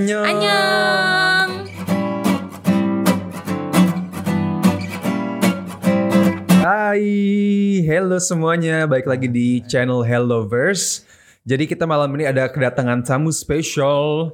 [0.00, 0.24] Annyeong.
[0.24, 1.50] Annyeong.
[6.64, 7.04] Hai,
[7.84, 8.88] hello semuanya.
[8.88, 11.04] Baik lagi di channel Helloverse.
[11.44, 14.32] Jadi kita malam ini ada kedatangan tamu spesial.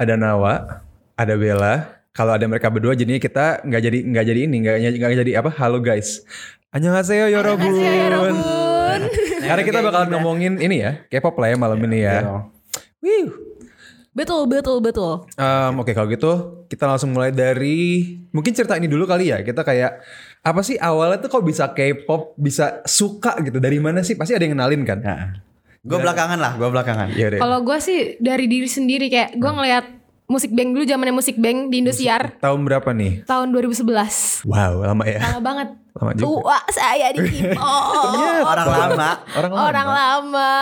[0.00, 0.80] Ada Nawa,
[1.20, 1.92] ada Bella.
[2.16, 5.52] Kalau ada mereka berdua jadinya kita nggak jadi nggak jadi ini nggak nggak jadi apa?
[5.52, 6.24] Halo guys.
[6.72, 7.68] Annyeonghaseyo yorobun.
[7.68, 8.36] Annyeonghaseyo, yorobun.
[9.44, 12.48] Karena kita bakalan ngomongin ini ya, K-pop lah ya malam ini ya.
[13.04, 13.51] Wih.
[14.12, 15.24] Betul, betul, betul.
[15.40, 19.40] Um, Oke kalau gitu kita langsung mulai dari mungkin cerita ini dulu kali ya.
[19.40, 20.04] Kita kayak
[20.44, 24.12] apa sih awalnya tuh kok bisa K-pop bisa suka gitu dari mana sih?
[24.12, 25.00] Pasti ada yang kenalin kan?
[25.82, 27.08] Gue belakangan lah, gue belakangan.
[27.16, 27.40] Iya deh.
[27.40, 29.84] Kalau gue sih dari diri sendiri kayak gue ngeliat
[30.24, 33.24] musik bank dulu zamannya musik bank di Indosiar Tahun berapa nih?
[33.24, 34.44] tahun 2011.
[34.44, 35.20] Wow lama ya.
[35.20, 35.68] Lama banget.
[35.92, 36.24] Lama juga.
[36.24, 38.16] Tua saya di K-pop.
[38.52, 39.08] Orang lama.
[39.32, 39.62] Orang lama.
[39.62, 40.52] Orang lama.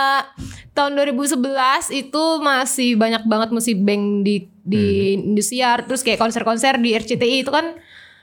[0.71, 1.39] Tahun 2011
[1.93, 5.33] itu masih banyak banget musik bank di di Hmm.
[5.33, 7.73] Indosiar terus kayak konser-konser di RCTI itu kan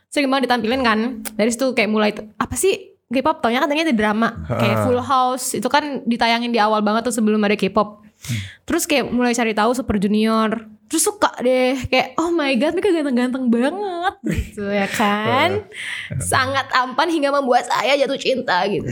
[0.07, 0.99] sering banget ditampilin kan.
[1.35, 2.77] Dari situ kayak mulai apa sih
[3.09, 7.15] K-pop taunya kan ternyata drama kayak Full House itu kan ditayangin di awal banget tuh
[7.15, 8.05] sebelum ada K-pop.
[8.21, 8.41] Hmm.
[8.65, 10.59] Terus kayak mulai cari tahu Super Junior.
[10.89, 15.69] Terus suka deh kayak oh my god mereka ganteng-ganteng banget gitu ya kan.
[16.33, 18.89] Sangat tampan hingga membuat saya jatuh cinta gitu.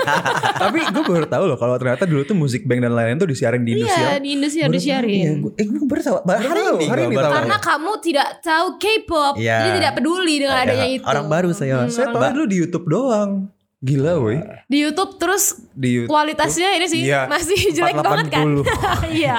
[0.62, 3.60] Tapi gue baru tahu loh kalau ternyata dulu tuh musik bank dan lain-lain tuh disiarin
[3.60, 4.16] di Iya Indosiar.
[4.16, 5.12] di Indosiar Baru disiarin.
[5.14, 6.16] iya, gua- Eh gue baru tahu.
[6.24, 7.34] Baru Hari ini hari gua ini baru tahu.
[7.36, 9.56] Karena kamu tidak tahu K-pop, Iya.
[9.60, 11.04] jadi tidak peduli dengan adanya itu.
[11.04, 11.74] Orang baru saya.
[11.86, 13.52] Saya tahu dulu di YouTube doang.
[13.84, 14.40] Gila woi.
[14.64, 16.08] Di YouTube terus Di YouTube.
[16.08, 18.64] kualitasnya ini sih Iya, masih jelek banget kan.
[18.64, 19.12] 480.
[19.20, 19.36] Iya.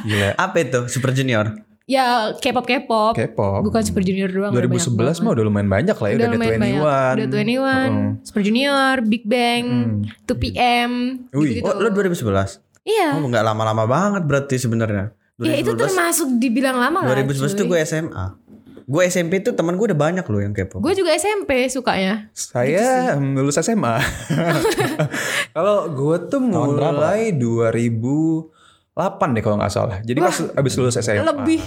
[0.00, 0.28] Gila.
[0.38, 1.46] Apa itu Super Junior?
[1.84, 3.16] ya K-pop K-pop.
[3.16, 3.64] K-pop.
[3.64, 4.52] Bukan Super Junior doang.
[4.52, 6.14] udah 2011 banyak mah udah lumayan banyak lah ya.
[6.14, 6.78] Udah Udah, ada lumayan banyak.
[6.78, 7.16] 21.
[7.16, 7.48] Udah 21,
[7.88, 8.08] Heeh.
[8.22, 10.00] Super Junior, Big Bang, Hmm.
[10.28, 10.90] 2PM,
[11.32, 11.48] Wih.
[11.50, 11.66] gitu-gitu.
[11.66, 12.60] Oh, lo 2011?
[12.84, 13.08] Iya.
[13.16, 15.16] Oh, nggak lama-lama banget berarti sebenarnya.
[15.38, 17.14] Ya itu 2011 termasuk dibilang lama lah.
[17.16, 18.26] 2011 tuh gue SMA.
[18.88, 20.80] Gue SMP tuh teman gue udah banyak loh yang kepo.
[20.80, 22.32] Gue juga SMP sukanya.
[22.32, 24.00] Saya mm, lulus SMA.
[25.56, 30.00] kalau gue tuh mulai 2008 deh kalau nggak salah.
[30.00, 31.20] Jadi pas abis lulus SMA.
[31.20, 31.60] Lebih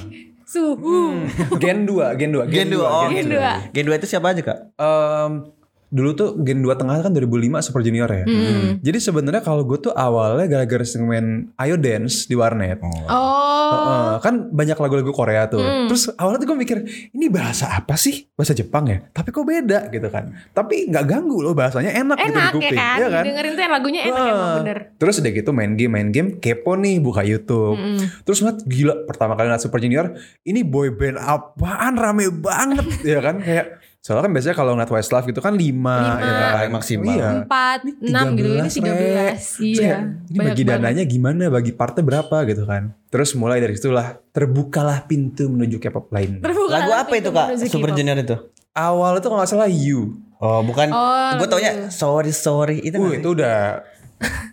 [0.49, 1.29] suhu.
[1.61, 3.53] Gen 2, Gen 2, Gen 2, oh Gen Gen dua.
[3.69, 3.77] 2.
[3.77, 4.57] Gen 2 itu siapa aja kak?
[4.81, 5.60] Em,
[5.91, 7.27] dulu tuh Gen 2 tengah kan 2005
[7.67, 8.23] Super Junior ya.
[8.23, 8.79] Hmm.
[8.79, 11.27] Jadi sebenarnya kalau gue tuh awalnya gara-gara sering main
[11.59, 12.79] Ayo Dance di warnet.
[12.81, 13.69] Oh.
[13.71, 15.59] Heeh, kan banyak lagu-lagu Korea tuh.
[15.59, 15.91] Hmm.
[15.91, 16.77] Terus awalnya tuh gue mikir
[17.11, 18.23] ini bahasa apa sih?
[18.31, 19.03] Bahasa Jepang ya.
[19.03, 20.31] Tapi kok beda gitu kan.
[20.51, 22.79] Tapi nggak ganggu loh bahasanya enak, gitu di Enak ya kuping.
[22.79, 22.95] kan?
[22.95, 23.23] Iya kan?
[23.27, 24.55] Dengerin tuh yang lagunya enak emang Ah.
[24.63, 24.77] bener.
[24.95, 27.75] Terus udah gitu main game, main game, kepo nih buka YouTube.
[28.23, 33.19] Terus ngeliat gila pertama kali ngeliat Super Junior, ini boy band apaan rame banget ya
[33.19, 35.97] kan kayak soalnya kan biasanya kalau ngeliat Westlife gitu kan 5 Lima.
[36.17, 36.67] ya kan.
[36.73, 37.05] Maksimal.
[37.07, 37.29] Iya.
[37.39, 38.49] Empat, enam gitu.
[38.49, 39.13] Ini 13, tiga belas.
[39.13, 39.29] Re.
[39.31, 39.77] Terus Iya.
[39.79, 40.81] kayak, Ini Banyak bagi banget.
[40.81, 42.83] dananya gimana, bagi partnya berapa gitu kan.
[43.07, 46.41] Terus mulai dari situlah terbukalah pintu menuju K-pop lain.
[46.41, 47.47] Terbuka Lagu apa itu kak?
[47.63, 47.93] Super.
[47.93, 48.35] Junior itu?
[48.71, 50.17] Awalnya tuh kalau nggak salah You.
[50.37, 50.89] Oh bukan.
[50.89, 53.85] Oh, gue taunya sorry sorry itu Uh, itu udah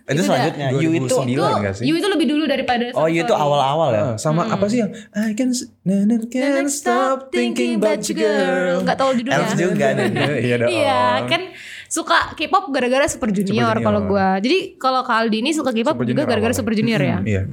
[0.09, 0.67] itu itu selanjutnya.
[0.73, 1.83] You itu 2009 Itu, nggak sih?
[1.85, 4.01] You itu lebih dulu daripada Oh You itu awal-awal ya.
[4.01, 5.53] Ah, sama apa sih yang I can
[5.85, 8.81] na- can't stop thinking about you girl.
[8.81, 9.45] Gak tau judulnya.
[9.45, 10.07] Elf juga nih.
[10.49, 10.69] Iya dong.
[10.71, 11.41] Iya kan
[11.85, 13.85] suka K-pop gara-gara Super Junior, Junior.
[13.85, 14.41] kalau gua.
[14.41, 16.53] Jadi kalau Kak Aldi ini suka K-pop juga gara-gara.
[16.57, 17.17] Super Junior ya.
[17.21, 17.43] Iya.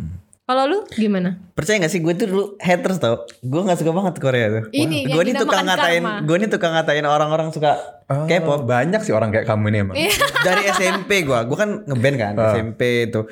[0.46, 1.42] Kalau lu gimana?
[1.52, 5.04] Percaya gak sih gue tuh dulu haters tau Gue gak suka banget Korea tuh Ini
[5.04, 6.22] yang Gue nih tukang ngatain karma.
[6.22, 7.74] Gue nih tukang ngatain orang-orang suka
[8.06, 9.96] Oh, K-pop banyak sih orang kayak kamu ini emang.
[9.98, 10.14] Iya.
[10.40, 12.54] Dari SMP gue Gue kan ngeband kan Ah.
[12.54, 13.26] SMP itu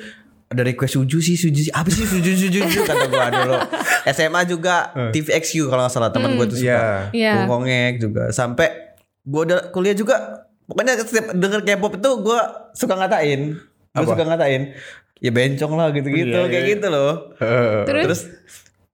[0.45, 3.55] Ada request suju sih suju sih Apa sih suju suju suju Kata gue dulu
[4.05, 6.83] SMA juga TVXQ kalau gak salah teman gue tuh suka Iya.
[6.83, 7.15] Hmm.
[7.15, 7.31] Iya.
[7.37, 8.67] Bung Kongek juga Sampai
[9.23, 12.39] gue udah kuliah juga Pokoknya setiap denger K-pop itu gue
[12.75, 13.55] suka ngatain
[13.95, 14.75] Gue suka ngatain
[15.23, 16.71] Ya bencong lah gitu-gitu Iya, Kayak iya.
[16.75, 17.13] gitu loh.
[17.87, 18.03] Terus?
[18.03, 18.21] Terus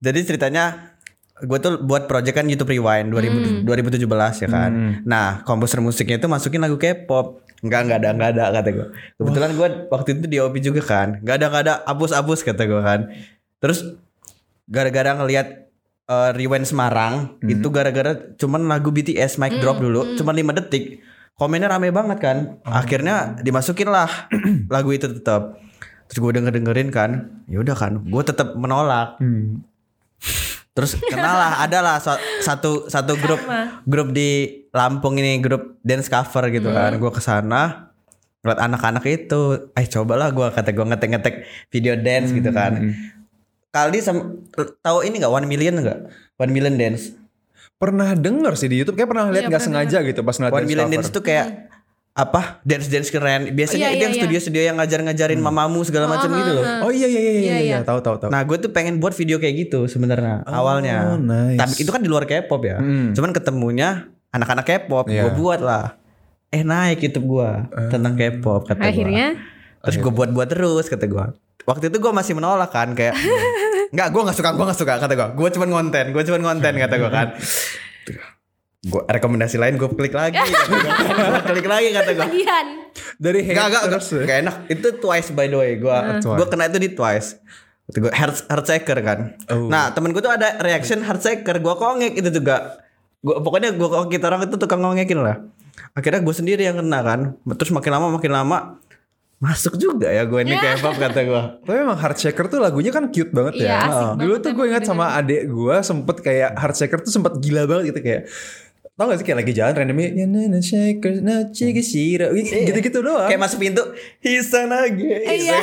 [0.02, 0.94] jadi ceritanya
[1.42, 4.70] gue tuh buat project kan YouTube Rewind 2000, 2017 ya kan.
[5.02, 7.42] Nah komposer musiknya itu masukin lagu K-pop.
[7.62, 8.86] Enggak enggak ada enggak ada kata gue.
[9.18, 11.18] Kebetulan gue waktu itu di OP juga kan.
[11.18, 13.00] Enggak ada enggak ada hapus-hapus kata gue kan.
[13.58, 13.98] Terus
[14.66, 15.46] gara-gara ngelihat
[16.06, 21.02] eh, Rewind Semarang itu gara-gara cuman lagu BTS mic drop dulu cuman 5 detik.
[21.34, 22.36] Komennya rame banget kan.
[22.62, 24.06] Akhirnya dimasukin lah
[24.74, 25.58] lagu itu tetap.
[26.12, 27.10] Terus gue denger dengerin kan,
[27.48, 29.16] ya udah kan, gue tetap menolak.
[29.16, 29.64] Hmm.
[30.72, 33.40] Terus kenal lah, ada lah so- satu satu grup
[33.88, 36.96] grup di Lampung ini grup dance cover gitu kan.
[36.96, 37.88] Gue ke sana
[38.44, 41.34] ngeliat anak-anak itu, eh cobalah gue kata gue ngetek-ngetek
[41.68, 42.92] video dance gitu kan.
[43.72, 44.04] Kali
[44.84, 45.98] tahu ini nggak One Million nggak?
[46.36, 47.16] One Million Dance.
[47.80, 50.52] Pernah denger sih di YouTube kayak pernah lihat Iya, nggak pernah sengaja gitu pas ngeliat
[50.52, 50.94] One dance Million cover.
[51.00, 51.46] Dance tuh kayak
[52.12, 54.20] apa dance dance keren biasanya Iya, itu iya, yang iya.
[54.20, 57.78] studio-studio yang ngajar-ngajarin mamamu segala macam gitu loh Oh iya iya iya iya, Iya, iya.
[57.80, 58.28] tahu tahu tahu.
[58.28, 61.16] Nah gue tuh pengen buat video kayak gitu sebenarnya awalnya.
[61.16, 61.56] nice.
[61.56, 62.76] Tapi itu kan di luar K-pop ya.
[62.76, 63.16] Hmm.
[63.16, 65.24] Cuman ketemunya anak-anak K-pop, Iya.
[65.24, 65.96] gue buat lah.
[66.48, 67.50] Eh naik YouTube gue
[67.88, 68.88] tentang K-pop kata gua.
[68.92, 69.26] Akhirnya
[69.82, 71.26] Terus gue buat-buat terus kata gue.
[71.64, 73.16] Waktu itu gue masih menolak kan kayak
[73.94, 75.28] nggak gue nggak suka gue nggak suka kata gue.
[75.32, 77.28] Gue cuman ngonten, gue cuman ngonten kata gue kan.
[78.82, 80.78] Gue rekomendasi lain gue klik lagi gue.
[81.14, 82.26] Gue klik lagi kata gue.
[83.16, 84.22] Dari Gak, gak, haters ya.
[84.26, 84.56] gak enak.
[84.66, 85.78] Itu twice by the way.
[85.78, 86.38] Gua, Twice.
[86.38, 87.38] gua kena itu di twice.
[87.86, 89.18] Itu gua heart, heart shaker kan.
[89.48, 89.70] Oh.
[89.70, 91.62] Nah temen gue tuh ada reaction heart shaker.
[91.62, 92.82] Gua kongek itu juga.
[93.22, 95.46] Gua, pokoknya gua kita orang itu tukang ngongekin lah.
[95.94, 97.20] Akhirnya gue sendiri yang kena kan.
[97.54, 98.58] Terus makin lama makin lama
[99.42, 101.42] masuk juga ya gue ini K-pop kata gue.
[101.66, 103.66] Tapi emang Heartshaker tuh lagunya kan cute banget ya.
[103.66, 107.42] Iya, asik Dulu banget tuh gue ingat sama adik gue sempet kayak Heartshaker tuh sempet
[107.42, 108.22] gila banget gitu kayak
[108.92, 113.24] Tau gak sih kayak lagi jalan randomnya ya na na shaker na cigishira gitu-gitu doang.
[113.24, 113.80] Kayak masuk pintu
[114.20, 115.56] Hisanage Iya, iya.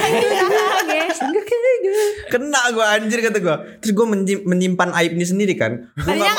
[2.34, 3.56] Kena gue anjir kata gue
[3.86, 4.06] Terus gue
[4.50, 5.94] menyimpan aib ini sendiri kan.
[5.94, 6.36] Gua nggak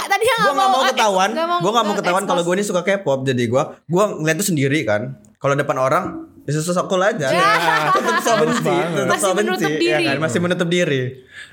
[0.50, 1.30] nggak mau ketahuan
[1.62, 3.22] Gue gak mau ketahuan kalau gue ini suka K-pop.
[3.22, 5.14] Jadi gue Gue ngeliat tuh sendiri kan.
[5.38, 6.04] Kalau depan orang
[6.42, 7.30] Ya sosok cool aja.
[7.94, 8.74] Tetep so benci
[9.06, 10.04] Masih so benci menutup ya diri.
[10.10, 10.16] kan?
[10.18, 11.02] Masih menutup diri.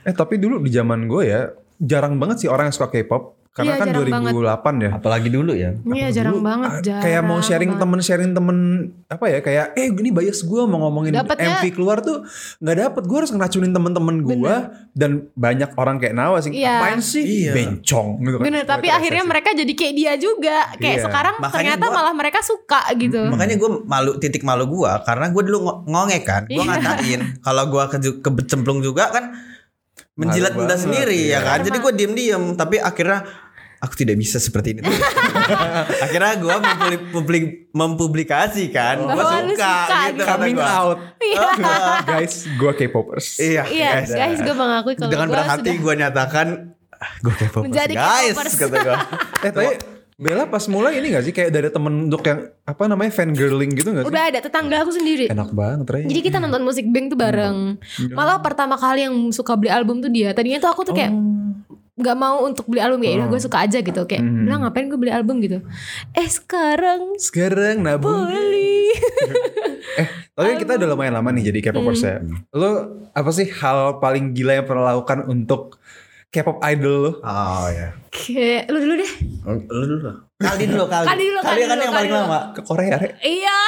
[0.01, 3.73] Eh tapi dulu di zaman gue ya jarang banget sih orang yang suka K-pop karena
[3.73, 4.89] Iya, kan jarang 2008 ya.
[4.93, 6.69] Apalagi dulu ya Iya jarang banget.
[6.69, 7.81] Ah, Jarang kayak mau sharing banget.
[7.81, 8.57] temen sharing temen
[9.07, 12.21] apa ya kayak eh ini bias gue mau ngomongin Dapatnya- MV keluar tuh
[12.59, 14.55] nggak dapet gue harus ngeracunin temen-temen gue
[14.93, 16.77] dan banyak orang kayak Nawa sih Iya.
[16.77, 17.51] apain sih Iya.
[17.51, 18.45] bencong gitu kan.
[18.45, 20.57] Bener, tapi akhirnya mereka jadi kayak dia juga.
[20.75, 21.03] Kayak Iya.
[21.03, 23.21] sekarang Makanya ternyata gua- malah mereka suka gitu.
[23.25, 26.69] Makanya gue malu titik malu gue karena gue dulu ngo- ngongek kan, gue Iya.
[26.69, 29.33] ngatain kalau gue ke kecemplung juga kan
[30.13, 31.37] menjilat banget, sendiri iya.
[31.37, 31.57] ya kan.
[31.63, 33.21] Jadi gue diem diem tapi akhirnya
[33.77, 34.81] aku tidak bisa seperti ini.
[36.05, 36.55] akhirnya gue
[37.71, 40.17] mempublikasikan, gue Bahwa lu suka, suka gitu gitu.
[40.19, 40.67] kata coming gua.
[40.75, 41.49] out Iya.
[42.11, 44.09] guys gue K-popers Iya, Iya, guys.
[44.11, 46.47] guys, gue mengakui kalau Dengan gue berat hati sudah gue nyatakan
[47.21, 48.53] gue K-popers Menjadi guys K-popers.
[48.55, 48.97] kata gue.
[49.45, 49.75] eh tapi
[50.17, 53.93] Bella pas mulai ini gak sih kayak dari temen untuk yang apa namanya fangirling gitu
[53.93, 55.29] gak sih udah ada tetangga aku sendiri.
[55.29, 57.77] enak banget Ray Jadi kita nonton musik bank tuh bareng.
[57.77, 58.09] Hmm.
[58.11, 60.33] Malah pertama kali yang suka beli album tuh dia.
[60.33, 61.66] Tadinya tuh aku tuh kayak Oh.
[61.97, 64.45] Nggak mau untuk beli album ya udah gue suka aja gitu kayak Hmm.
[64.45, 65.65] bilang ngapain gue beli album gitu
[66.13, 68.93] eh sekarang sekarang nabung beli
[69.97, 72.21] Eh, tapi kita udah lumayan lama nih jadi K-popers ya.
[72.51, 72.69] Lo
[73.09, 75.81] apa sih hal paling gila yang pernah lakukan untuk
[76.27, 77.11] K-pop idol lo?
[77.17, 77.97] Oh ya.
[78.07, 79.11] kayak lu dulu deh
[79.41, 80.09] Lu dulu.
[80.37, 81.05] Kali dulu kali.
[81.07, 82.39] Kali dulu, kali kan yang paling lama.
[82.51, 83.09] Ke Korea, Re.
[83.19, 83.59] iya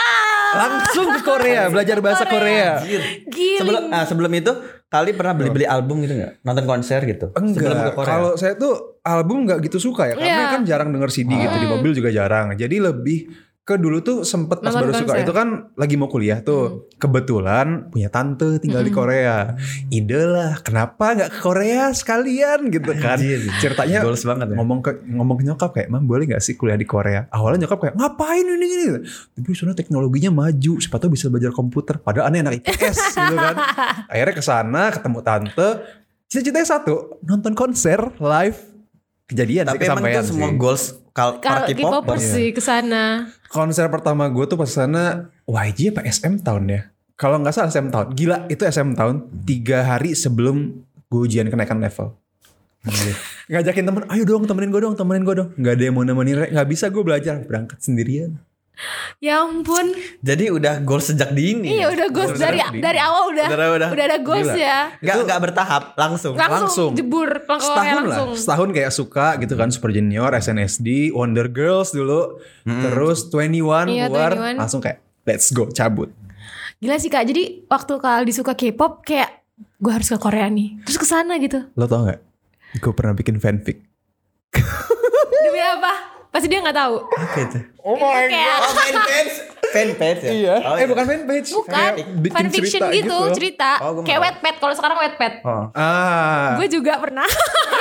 [0.52, 2.78] Langsung ke Korea, belajar bahasa Korea.
[2.78, 3.02] Anjir.
[3.26, 3.58] Giling.
[3.58, 4.52] Sebelum ah, sebelum itu
[4.90, 6.42] kali pernah beli-beli album gitu nggak?
[6.42, 7.30] Nonton konser gitu.
[7.30, 8.10] Sebelum ke Enggak, Korea.
[8.10, 10.54] kalau saya tuh album nggak gitu suka ya, karena Iya.
[10.58, 12.52] kan jarang denger CD gitu di mobil juga jarang.
[12.54, 13.30] Jadi lebih
[13.70, 15.26] ke dulu tuh sempet pas Nonton baru suka konser.
[15.30, 19.54] itu kan lagi mau kuliah tuh kebetulan punya tante tinggal di Korea.
[19.94, 23.22] Ide lah kenapa nggak ke Korea sekalian gitu kan.
[23.22, 23.46] Anjir.
[23.62, 24.56] ceritanya Goals banget ya.
[24.58, 27.30] ngomong ke ngomong ke nyokap kayak mam boleh nggak sih kuliah di Korea?
[27.30, 28.86] Awalnya nyokap kayak ngapain ini ini
[29.38, 33.56] tapi soalnya teknologinya maju siapa tahu bisa belajar komputer padahal aneh anak IPS gitu kan.
[34.10, 35.70] Akhirnya ke sana ketemu tante
[36.30, 38.69] cita-citanya satu nonton konser live
[39.30, 40.58] kejadian Tapi sih emang itu semua sih.
[40.58, 40.84] goals
[41.14, 42.26] kal kalau para K-popers K-popers.
[42.34, 46.82] sih ke sana konser pertama gue tuh pas sana YG apa SM tahun ya?
[47.20, 49.16] Kalau nggak salah SM tahun gila itu SM tahun
[49.46, 52.16] tiga hari sebelum gue ujian kenaikan level.
[53.52, 55.50] Ngajakin temen ayo dong temenin gue dong temenin gue dong.
[55.60, 57.44] Nggak ada yang mau nemenin nggak bisa gue belajar.
[57.44, 58.40] Berangkat sendirian
[59.18, 61.68] ya ampun Jadi udah goals sejak dini.
[61.74, 63.90] iya udah goals dari dari awal udah Udah, udah.
[63.92, 64.56] udah ada goals Gila.
[64.58, 66.34] ya Nggak nggak bertahap langsung.
[66.34, 66.92] langsung, Langsung.
[66.94, 71.92] jebur langsung setahun lah langsung setahun kayak suka gitu kan Super Junior SNSD Wonder Girls
[71.92, 74.56] dulu terus 21 Iya, keluar 21.
[74.58, 76.10] langsung kayak let's go cabut
[76.78, 79.44] Gila sih kak, jadi waktu Kak Aldi suka K-pop kayak
[79.76, 81.60] gue harus ke Korea nih, terus ke sana gitu.
[81.70, 82.20] lo tau nggak
[82.78, 83.84] gue pernah bikin fanfic
[85.30, 86.09] Demi apa?
[86.30, 86.96] Pasti dia nggak tahu.
[87.04, 87.60] Apa itu?
[87.80, 89.36] oh Itu kayak Oh fanpage.
[89.70, 90.32] Fanpage ya?
[90.32, 91.50] Iya, Oh, eh bukan fanpage.
[91.52, 93.70] bukan bikin fanfiction cerita gitu, cerita.
[93.82, 94.56] Oh, kayak wetpad.
[94.58, 95.34] Kalau sekarang wetpad.
[95.42, 95.66] Oh.
[95.74, 97.26] Ah, Gue juga pernah.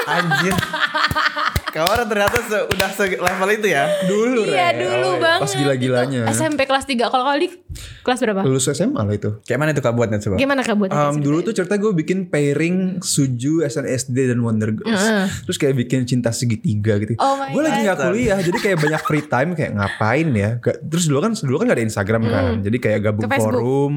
[0.06, 0.52] Anjir.
[1.68, 3.84] Kawan ternyata se udah se level itu ya.
[4.04, 4.80] dulu iya Re.
[4.80, 5.20] dulu Oh, iya.
[5.20, 5.40] banget.
[5.40, 6.20] Pas gila-gilanya.
[6.24, 6.96] Itu SMP kelas 3.
[7.04, 7.48] Kalau Kak Aldi
[8.00, 8.40] kelas berapa?
[8.42, 9.30] Lulus SMA lah itu.
[9.42, 10.34] Kayak mana itu kak buatnya coba?
[10.36, 10.90] Gimana Kak buat?
[10.90, 14.96] Um, dulu tuh cerita gue bikin pairing Suju, SNSD dan Wonder Girls.
[14.96, 15.26] Heeh.
[15.44, 17.14] Terus kayak bikin cinta segitiga gitu.
[17.16, 20.50] Oh my gue lagi nggak kuliah, jadi kayak banyak free time kayak ngapain ya?
[20.58, 23.36] Gak- terus dulu kan dulu kan gak ada Instagram kan, jadi kayak gabung Hmm.
[23.38, 23.94] Forum.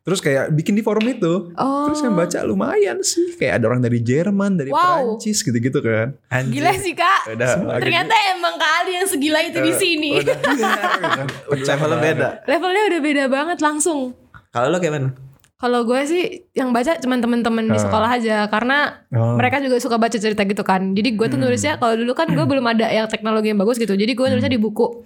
[0.00, 1.52] Terus kayak bikin di forum itu.
[1.54, 1.84] Oh.
[1.86, 3.36] Terus yang baca lumayan sih.
[3.36, 5.20] Kayak ada orang dari Jerman, dari Wow.
[5.20, 6.16] Perancis gitu-gitu kan.
[6.26, 6.56] Anjir.
[6.56, 7.36] Gila sih kak.
[7.36, 10.10] Udah, Ternyata emang kali yang segila itu di sini.
[10.16, 10.36] udah
[11.68, 12.28] levelnya beda.
[12.44, 14.16] Levelnya udah beda banget langsung.
[14.50, 15.10] Kalau lo kayak mana?
[15.54, 19.36] Kalau gue sih yang baca cuman temen-temen di sekolah aja karena Oh.
[19.36, 20.96] mereka juga suka baca cerita gitu kan.
[20.96, 23.92] Jadi gue tuh nulisnya kalau dulu kan gue belum ada yang teknologi yang bagus gitu.
[23.92, 25.04] Jadi gue nulisnya di buku.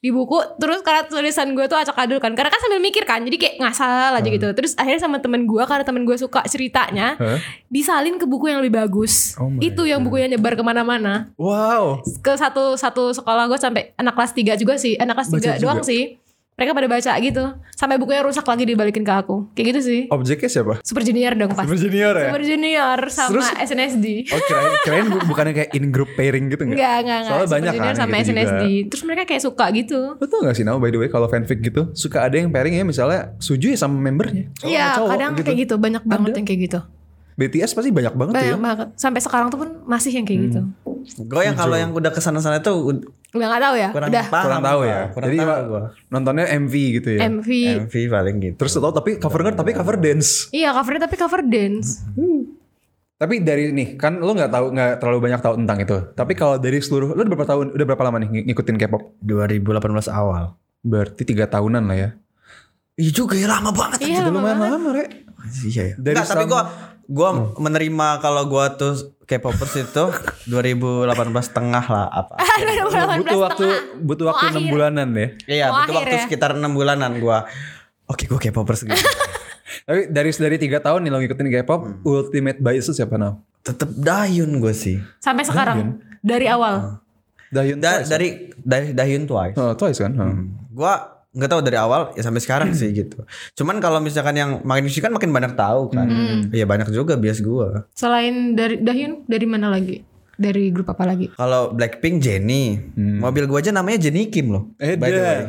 [0.00, 2.32] Di buku terus karena tulisan gue tuh acak adul kan.
[2.32, 3.20] Karena kan sambil mikir kan.
[3.20, 4.48] Jadi kayak ngasal aja gitu.
[4.56, 7.36] Terus akhirnya sama temen gue karena temen gue suka ceritanya Hah?
[7.68, 9.36] disalin ke buku yang lebih bagus.
[9.36, 11.28] Oh Itu yang bukunya nyebar ke mana-mana.
[11.36, 12.00] Wow.
[12.24, 14.96] Ke satu satu sekolah gue sampai anak kelas 3 juga sih.
[14.96, 16.16] Anak kelas Baca 3 doang sih.
[16.60, 17.44] Mereka pada baca gitu.
[17.72, 19.48] Sampai bukunya rusak lagi dibalikin ke aku.
[19.50, 20.00] Kayak gitu sih.
[20.06, 20.84] Objeknya siapa?
[20.84, 21.64] Super Junior dong pasti.
[21.64, 22.28] Super Junior ya?
[22.28, 24.06] Super Junior sama Terus- SNSD.
[24.28, 26.76] Oh kirain, kirain bu- bukannya kayak in group pairing gitu nggak?
[26.76, 27.24] Enggak, enggak, enggak.
[27.26, 28.44] Soalnya Super banyak Junior kan sama gitu SNSD.
[28.68, 28.88] juga.
[28.92, 30.00] Terus mereka kayak suka gitu.
[30.12, 32.76] Lo tau gak sih Nau by the way kalau fanfic gitu Suka ada yang pairing
[32.76, 35.74] ya misalnya Suju ya sama membernya Iya, kadang kayak gitu.
[35.74, 36.80] Banyak banget yang kayak gitu.
[37.40, 38.88] BTS pasti banyak banget tuh ya Banyak banget.
[38.94, 40.60] Sampai sekarang tuh pun masih yang kayak gitu.
[41.22, 43.88] Gue yang kalau yang udah ke sana-sana tuh ud- Udah gak tahu ya?
[43.88, 44.24] kurang Udah.
[44.26, 44.44] paham.
[44.44, 45.82] Kurang tahu ya Kurang Jadi tahu gua.
[46.08, 47.48] nontonnya MV gitu ya MV.
[47.80, 48.54] MV paling gitu.
[48.56, 52.04] Terus tau tapi covernya tapi cover dance Iya, covernya tapi cover dance.
[53.16, 55.96] Tapi dari nih kan lo nggak tahu nggak terlalu banyak tahu tentang itu.
[56.10, 59.02] Tapi kalau dari seluruh lo udah berapa tahun udah berapa lama nih ng- ngikutin K-pop?
[59.20, 59.76] 2018
[60.10, 60.56] awal.
[60.80, 62.10] Berarti tiga tahunan lah ya.
[62.96, 63.98] Iya juga ya lama banget.
[64.02, 64.72] Iya, lama lumayan banget.
[64.74, 65.04] lama re.
[65.62, 65.94] Iya ya.
[65.96, 66.68] Dari Nggak, tapi sama-
[67.10, 70.04] gue gua menerima kalau gua tuh K-popers itu
[70.52, 71.10] 2018
[71.50, 72.34] tengah lah apa.
[73.18, 73.66] butuh waktu
[73.98, 75.28] butuh waktu enam bulanan ya.
[75.46, 76.22] Iya, Mau butuh akhir waktu ya?
[76.24, 77.50] sekitar enam bulanan gua.
[78.06, 78.94] Oke, gua K-popers gitu.
[79.86, 83.42] Tapi dari dari tiga tahun nih lo ngikutin K-pop, Ultimate Bias itu siapa now?
[83.60, 84.98] Tetep Dayun gue sih.
[85.18, 85.98] Sampai sekarang.
[86.22, 86.98] Dari awal.
[87.50, 88.08] Dahyun Da- Twice.
[88.08, 89.58] dari dari Dayun Twice.
[89.58, 90.12] Oh, Twice kan?
[90.14, 90.30] Oh.
[90.70, 93.22] Gua nggak tahu dari awal ya sampai sekarang sih gitu.
[93.54, 96.06] Cuman kalau misalkan yang makin musik kan makin banyak tahu kan.
[96.50, 97.86] Iya banyak juga bias gua.
[97.92, 100.02] Selain dari Dahyun, dari mana lagi?
[100.34, 101.28] Dari grup apa lagi?
[101.30, 104.74] Kalau Blackpink Jennie, mobil gua aja namanya Jennie Kim loh.
[104.76, 105.36] Eh, by the way.
[105.36, 105.48] Dan.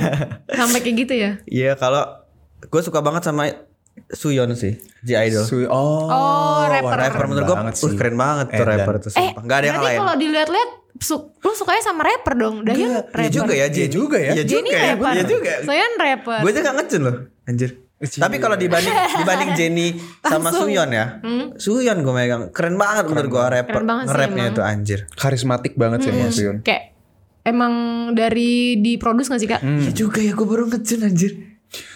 [0.58, 1.30] Sampai kayak gitu ya?
[1.44, 2.04] Iya kalau
[2.60, 3.48] gue suka banget sama
[4.08, 5.44] Suyeon sih, G Idol.
[5.44, 6.96] Sui- oh, Oh, rapper.
[6.96, 8.70] rapper menurut gue, banget uh, keren banget tuh Edan.
[8.72, 9.10] rapper tuh.
[9.10, 9.42] Eh, sumpah.
[9.42, 9.98] Gak ada yang lain.
[9.98, 12.62] kalau dilihat-lihat, su- lu sukanya sama rapper dong.
[12.62, 13.32] Dahyun Iya rapper.
[13.32, 14.32] juga ya, Jennie juga ya.
[14.32, 15.12] Iya Jennie juga ya, rapper.
[15.12, 15.52] iya juga.
[15.64, 16.38] Soyeon rapper.
[16.38, 17.70] Gue aja gak ngecun loh, anjir.
[18.00, 19.92] Tapi kalau dibanding dibanding Jennie
[20.22, 20.48] sama.
[20.50, 21.20] Suyeon ya,
[21.56, 24.06] Suyeon gue megang keren banget menurut gue rapper, emang.
[24.48, 25.00] itu anjir.
[25.10, 26.56] karismatik banget sih emang Suyun.
[26.60, 26.96] Kayak
[27.42, 27.72] emang
[28.12, 29.60] dari diproduksi gak sih kak?
[29.60, 31.32] Iya juga ya, gue baru ngecun anjir.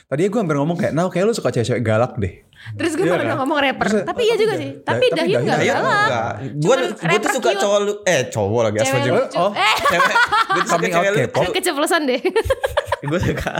[0.04, 2.44] Tadi gue hampir ngomong kayak, nah kayak lu suka cewek-cewek galak deh.
[2.74, 3.26] Terus gue Iya kan?
[3.28, 3.86] udah ngomong rapper.
[3.86, 4.70] Terus, tapi iya juga sih.
[4.80, 6.00] Tapi tapi Dahyun gak Dahyun Ayo galak.
[6.00, 6.32] enggak.
[6.56, 6.74] Gue
[7.20, 9.36] tuh suka cowok lu eh cowok lagi asal lucu.
[9.36, 9.50] Oh.
[9.52, 10.16] Eh, Cewek,
[10.48, 11.40] gue tuh suka cewek lucu.
[11.52, 12.20] keceplosan deh.
[13.04, 13.52] gue suka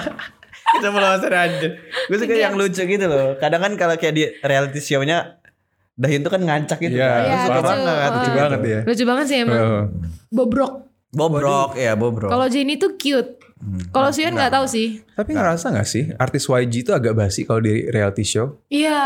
[0.65, 1.71] kita mau lawan anjir
[2.09, 5.37] gue suka yang lucu gitu loh kadang kan kalau kayak di reality show-nya
[5.95, 7.69] Dahyun tuh kan ngancak gitu Iya, kan Iya, suka lucu.
[7.69, 8.17] banget Oh.
[8.17, 8.81] Lucu banget ya.
[8.83, 9.61] Lucu banget sih emang.
[9.61, 9.85] Oh.
[10.29, 10.73] Bobrok.
[11.13, 13.39] bobrok ya bobrok Kalau Jennie tuh cute.
[13.91, 15.01] Kalau Suyeon nggak tahu sih.
[15.11, 18.61] Tapi ngerasa gak sih artis YG itu agak basi kalau di reality show?
[18.67, 19.01] Iya,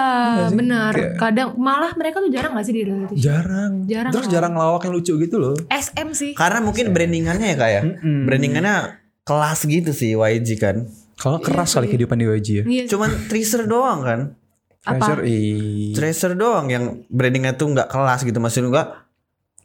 [0.51, 0.91] benar.
[0.91, 3.25] Kayak- Kadang malah mereka tuh jarang gak sih di reality show?
[3.25, 3.73] Jarang.
[3.85, 4.33] Jarang Terus lah.
[4.33, 5.55] jarang lawak yang lucu gitu loh.
[5.69, 6.33] SM sih.
[6.33, 8.77] karena mungkin brandingannya ya kak ya brandingannya
[9.23, 12.65] kelas gitu sih YG kan Kalau keras kali kehidupan di YG ya.
[12.65, 12.85] Iya.
[12.89, 14.21] cuman tracer doang kan
[14.81, 15.21] Apa?
[15.21, 19.08] Ih, tracer doang yang brandingnya tuh nggak kelas gitu maksud gua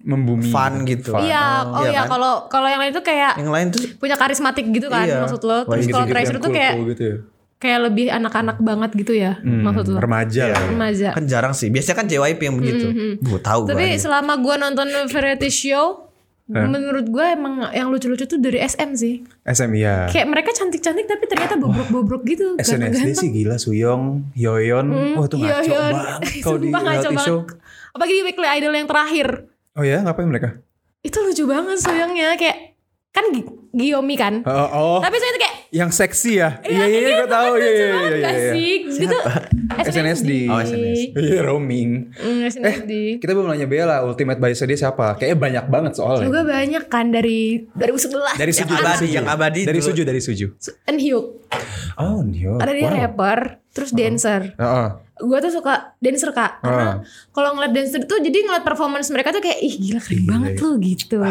[0.03, 0.45] membumi.
[0.45, 2.11] fun gitu Iya, oh Iya iya kan?
[2.11, 5.19] kalau kalau yang lain tuh kayak yang lain tuh punya karismatik gitu kan Iya.
[5.19, 5.63] maksud lo.
[5.65, 7.17] Terus kalau yang Treasure tuh kayak Cool-cool gitu ya.
[7.55, 9.97] kayak lebih anak-anak banget gitu ya maksud lo.
[9.97, 10.51] Remaja lah.
[10.53, 10.67] ya.
[10.67, 11.09] Remaja.
[11.13, 12.85] kan jarang sih biasanya kan JYP yang begitu
[13.17, 13.99] gue tahu gua Tapi aja.
[14.01, 16.11] selama gua nonton variety show,
[16.45, 19.23] menurut gua emang yang lucu-lucu tuh dari SM sih.
[19.41, 20.05] SM ya.
[20.05, 22.47] Kayak mereka cantik-cantik tapi ternyata bobrok-bobrok gitu.
[22.61, 24.87] SNSD sih gila Suyong, Hyoyeon.
[25.15, 25.93] Wah itu ngaco Hyoyeon.
[25.93, 27.25] banget kalau di Sumpah ngaco reality banget.
[27.25, 27.39] show.
[27.89, 29.27] Apalagi di Weekly Idol yang terakhir.
[29.73, 30.61] Oh ya ngapain mereka?
[31.01, 32.77] Itu lucu banget Soyoungnya kayak
[33.09, 34.41] kan Gi- Giyomi kan.
[34.43, 34.97] Oh, oh.
[34.99, 36.61] Tapi saya tuh kayak yang seksi ya?
[36.61, 38.29] Iya iya iya gue tahu iya iya iya iya.
[38.29, 38.51] Iya.
[38.53, 38.71] sih?
[38.87, 39.17] Gitu
[39.75, 40.31] SNSD.
[40.51, 40.93] Oh, SNSD.
[41.15, 42.13] Iya roaming.
[42.13, 42.91] Mm, SNSD.
[43.17, 45.17] Kita belum nanya Bella Ultimate Bias dia siapa?
[45.17, 46.25] Kayaknya banyak banget soalnya.
[46.25, 48.37] Juga banyak kan dari 2011.
[48.37, 49.87] Dari yang Suju, abadi yang abadi Dari dulu.
[49.89, 50.47] Suju, dari Suju.
[50.85, 51.25] Eunhyuk.
[51.97, 52.57] Oh, Nyo.
[52.57, 52.93] Ada dia Wow.
[52.95, 53.39] rapper,
[53.69, 54.53] terus dancer.
[54.53, 54.87] Heeh.
[55.23, 56.99] Gue tuh suka dancer kak, karena
[57.31, 60.69] kalau ngeliat dancer tuh jadi ngeliat performance mereka tuh kayak ih gila keren banget lu
[60.77, 61.15] gitu.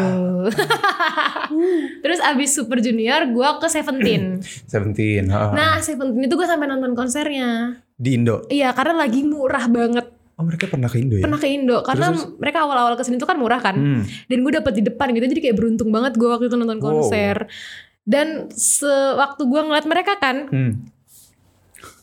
[2.01, 4.39] terus abis Super Junior gue ke Seventeen.
[4.71, 5.23] Seventeen.
[5.27, 5.49] heeh.
[5.53, 7.77] nah Seventeen itu gue sampai nonton konsernya.
[7.93, 8.43] Di Indo.
[8.47, 10.05] Iya karena lagi murah banget.
[10.33, 11.23] Oh mereka pernah ke Indo ya?
[11.23, 13.75] Pernah ke Indo karena mereka awal-awal ke sini tuh kan murah kan.
[13.77, 14.01] Hmm.
[14.25, 17.05] Dan gue dapet di depan gitu jadi kayak beruntung banget gue waktu itu nonton Wow.
[17.05, 17.45] konser.
[18.03, 20.71] Dan sewaktu gue ngeliat mereka kan, Hmm.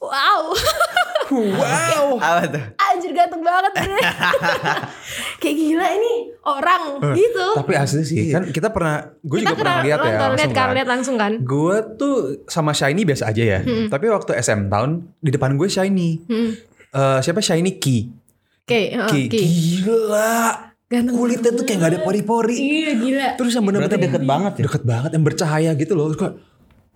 [0.01, 0.57] Wow.
[1.31, 2.19] Wow.
[2.19, 2.65] Apa tuh?
[2.75, 4.01] Anjir ganteng banget bre.
[5.41, 6.83] Kayak gila ini orang
[7.15, 7.47] gitu.
[7.55, 10.75] Tapi asli sih kan kita pernah gue Kita juga pernah lihat ya langsung kan, kan.
[10.75, 11.33] lihat langsung kan.
[11.45, 13.61] Gue tuh sama Shiny biasa aja ya.
[13.63, 14.91] Tapi waktu SM tahun
[15.23, 16.11] di depan gue Shiny.
[16.27, 16.51] Hmm.
[16.91, 18.11] Eh, siapa Shiny Ki?
[18.67, 19.23] Oke, oh, Ki.
[19.31, 19.39] oke.
[19.39, 20.35] Gila.
[20.91, 22.57] Ganteng Kulitnya tuh kayak gak ada pori-pori.
[22.59, 23.29] Iya gila.
[23.39, 24.63] Terus yang bener-bener deket banget ya?
[24.67, 26.11] Deket banget yang bercahaya gitu loh.
[26.11, 26.35] Terus kayak,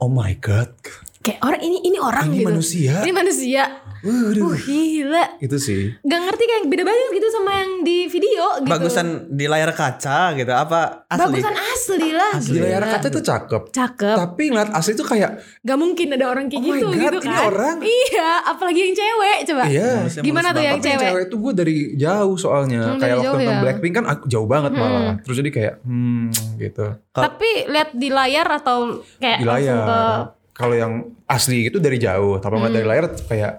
[0.03, 0.75] oh my god.
[1.25, 2.47] Kayak orang ini ini orang Ini gitu.
[2.47, 2.93] manusia.
[3.01, 3.63] Ini manusia.
[4.05, 4.45] Waduh.
[4.45, 5.25] Uh gila.
[5.41, 5.97] Itu sih.
[6.05, 8.69] Gak ngerti kayak beda banget gitu sama yang di video gitu.
[8.69, 11.41] Bagusan di layar kaca gitu apa asli?
[11.41, 12.37] Bagusan asli lah.
[12.37, 12.65] Di gila.
[12.69, 13.63] layar kaca tuh cakep.
[13.73, 14.17] Cakep.
[14.21, 17.33] Tapi ngeliat asli tuh kayak Gak mungkin ada orang kayak Oh gitu God, gitu ini
[17.33, 17.45] kan.
[17.49, 17.77] orang.
[17.81, 19.63] Iya, apalagi yang cewek coba.
[19.65, 19.91] Iya.
[20.21, 21.09] Gimana tuh yang Tapi yang cewek?
[21.09, 22.83] cewek itu gue dari jauh soalnya.
[22.93, 23.61] Hmm, kayak waktu nonton ya?
[23.65, 25.17] Blackpink kan aku jauh banget malah.
[25.25, 26.29] Terus jadi kayak hmm
[26.61, 26.87] gitu.
[27.09, 30.44] Tapi lihat di layar atau kayak Di langsung ke layar.
[30.55, 30.93] Kalau yang
[31.27, 32.39] asli itu dari jauh.
[32.39, 33.53] Tapi nggak dari layar kayak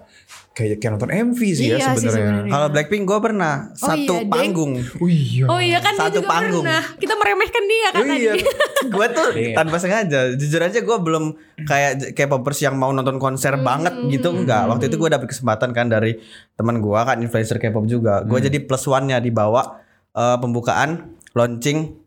[0.50, 1.76] kayak kayak nonton MV sih Hmm.
[1.76, 2.48] Iya ya sebenarnya.
[2.48, 4.72] Kalau Blackpink gue pernah satu iya, panggung.
[4.96, 5.44] Wih.
[5.44, 6.64] Oh iya kan Satu dia juga panggung.
[6.64, 6.82] pernah.
[6.96, 8.32] Kita meremehkan dia kan Oh, iya.
[8.32, 8.42] tadi.
[8.96, 9.54] gue tuh Iya.
[9.54, 11.24] tanpa sengaja jujur aja gue belum
[11.60, 15.70] kayak kayak popers yang mau nonton konser banget gitu enggak waktu itu gue dapet kesempatan
[15.70, 16.16] kan dari
[16.54, 22.05] teman gue kan influencer K-pop juga gue jadi plus one nya dibawa eh, pembukaan launching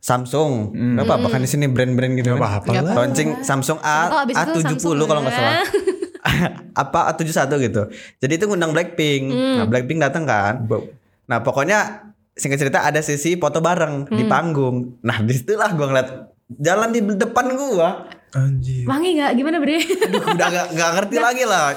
[0.00, 2.42] Samsung Gak apa-apa kan di sini brand-brand gitu Gak kan.
[2.42, 2.94] apa-apa Gak lah.
[2.96, 5.54] launching Samsung A abis itu A70 Samsung kalau nggak salah
[6.82, 7.82] apa A71 gitu
[8.18, 10.64] jadi itu ngundang Blackpink nah Blackpink datang kan.
[11.24, 14.98] Nah pokoknya singkat cerita ada sesi foto bareng di panggung.
[15.00, 16.08] Nah di situlah gue ngeliat
[16.50, 18.08] jalan di depan gua.
[18.30, 18.82] Anjir.
[18.82, 19.34] Wangi gak?
[19.34, 19.78] Gimana bre?
[19.78, 21.74] Aduh udah gak, gak ngerti lagi lah.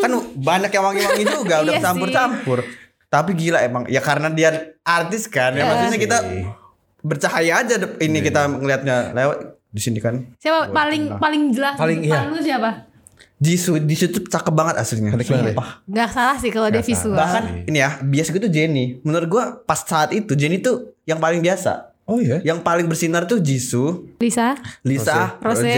[0.00, 2.58] Kan banyak yang wangi-wangi juga udah Iya campur-campur.
[3.06, 4.50] Tapi gila emang ya karena dia
[4.80, 5.64] artis kan ya Iya.
[5.66, 6.16] maksudnya kita.
[7.00, 9.38] Bercahaya aja ini kita ngelihatnya lewat
[9.70, 10.20] di sini kan.
[10.36, 11.78] Siapa paling paling jelas?
[11.78, 12.14] Paling, iya.
[12.20, 12.70] Paling lu siapa?
[13.40, 15.16] Jisoo, Jisoo tuh cakep banget aslinya.
[15.16, 15.24] Ya?
[15.24, 15.80] Sumpah.
[15.88, 17.16] Gak salah sih kalau dia Nggak visual.
[17.16, 19.00] Bahkan ini ya biasa gitu Jenny.
[19.00, 21.96] Menurut gua pas saat itu Jenny tuh yang paling biasa.
[22.04, 22.44] Oh iya.
[22.44, 25.72] Yang paling bersinar tuh Jisoo, Lisa, Lisa, Rose, Rose,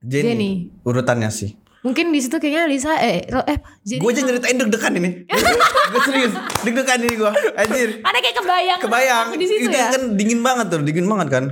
[0.00, 0.32] Jenny.
[0.32, 0.50] Jenny.
[0.88, 1.52] Urutannya sih.
[1.82, 5.10] Mungkin di situ kayaknya Lisa eh eh jadi Gue aja nyeritain deg-degan ini.
[5.92, 7.32] gue serius, deg-degan ini gue.
[7.52, 7.88] Anjir.
[8.00, 9.26] ada kayak kebayang Kebayang.
[9.34, 9.90] di situ Itu ya.
[9.90, 11.44] kan dingin banget tuh, dingin banget kan.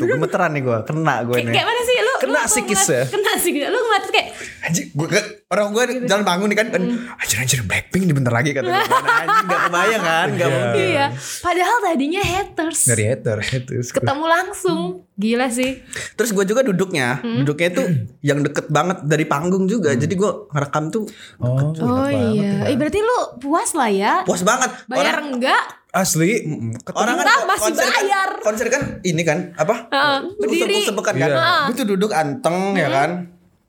[0.00, 1.52] Tuh gemeteran nih gue, kena gue nih.
[1.52, 2.14] kayak mana sih lu?
[2.18, 3.02] Kena lu psikis ngeliat- ya?
[3.06, 4.28] Kena sih Lu ngeliat kayak
[4.60, 5.06] Anjir, gue
[5.48, 6.66] orang gue jalan bangun nih kan.
[6.70, 6.82] kan,
[7.16, 8.76] Anjir anjir Blackpink nih bentar lagi kata gue.
[8.76, 10.56] Anjir gak kebayang kan, gak Iya.
[10.56, 10.84] mungkin.
[10.86, 11.06] iya.
[11.38, 12.80] Padahal tadinya haters.
[12.86, 13.38] Dari hater.
[13.40, 13.86] Haters.
[13.90, 14.80] Ketemu langsung.
[15.14, 15.84] Gila sih.
[16.14, 17.40] Terus gue juga duduknya, Hmm.
[17.40, 17.82] duduknya itu
[18.22, 19.92] yang deket banget dari panggung juga.
[19.92, 21.04] Jadi gue ngerekam tuh
[21.36, 22.64] Oh, Oh iya.
[22.64, 24.14] Eh berarti lu puas lah ya.
[24.22, 24.70] puas banget.
[24.86, 25.60] Bayar Orang enggak?
[25.90, 26.46] Asli.
[26.94, 28.30] Orang kan masih konser kan- bayar.
[28.40, 29.90] konser kan ini kan apa?
[29.90, 30.86] Heeh, berdiri.
[30.86, 31.30] Sebek-sebekan kan.
[31.70, 33.10] Gue tuh duduk anteng ya kan.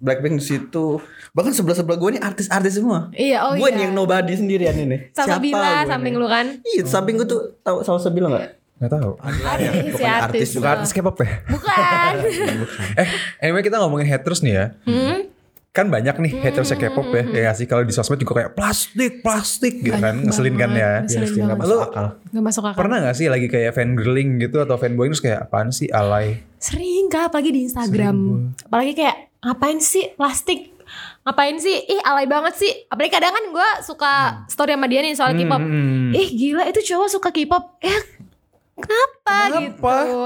[0.01, 0.97] Blackpink di situ.
[1.31, 3.13] Bahkan sebelah sebelah gue nih artis-artis semua.
[3.13, 3.77] Iya, oh gue iya.
[3.77, 5.13] nih yang nobody sendirian ini.
[5.13, 6.45] Sama Siapa Bila samping lu kan.
[6.65, 8.57] Iya, samping gue tuh tahu sama Sabila enggak?
[8.81, 9.13] Gak tahu.
[9.21, 10.41] Ada si pokoknya artis.
[10.41, 11.29] artis Bukan artis K-pop ya?
[11.53, 12.13] Bukan.
[13.05, 13.07] eh,
[13.37, 14.65] anyway kita ngomongin haters nih ya.
[14.89, 15.30] Hmm?
[15.71, 17.23] Kan banyak nih haters K-pop ya.
[17.47, 20.19] Ya sih kalau di sosmed juga kayak plastik, plastik gitu kan.
[20.19, 20.91] Ngeselin kan ya.
[21.01, 21.59] Ngeselin Iya banget.
[21.63, 22.05] masuk akal.
[22.27, 22.79] Gak masuk akal.
[22.83, 26.43] Pernah gak sih lagi kayak fangirling gitu atau fanboying terus kayak apaan sih alay?
[26.59, 28.17] Sering kak, apalagi di Instagram.
[28.61, 30.75] Apalagi kayak ngapain sih plastik?
[31.23, 31.77] Ngapain sih?
[31.87, 32.71] Ih alay banget sih.
[32.91, 34.13] Apalagi kadang kan gue suka
[34.51, 35.55] story sama dia nih soal K-pop.
[35.57, 36.11] Hmm.
[36.11, 37.79] Ih gila itu cowok suka K-pop.
[37.79, 37.99] Eh
[38.75, 39.93] kenapa, Kenapa?
[40.03, 40.19] gitu?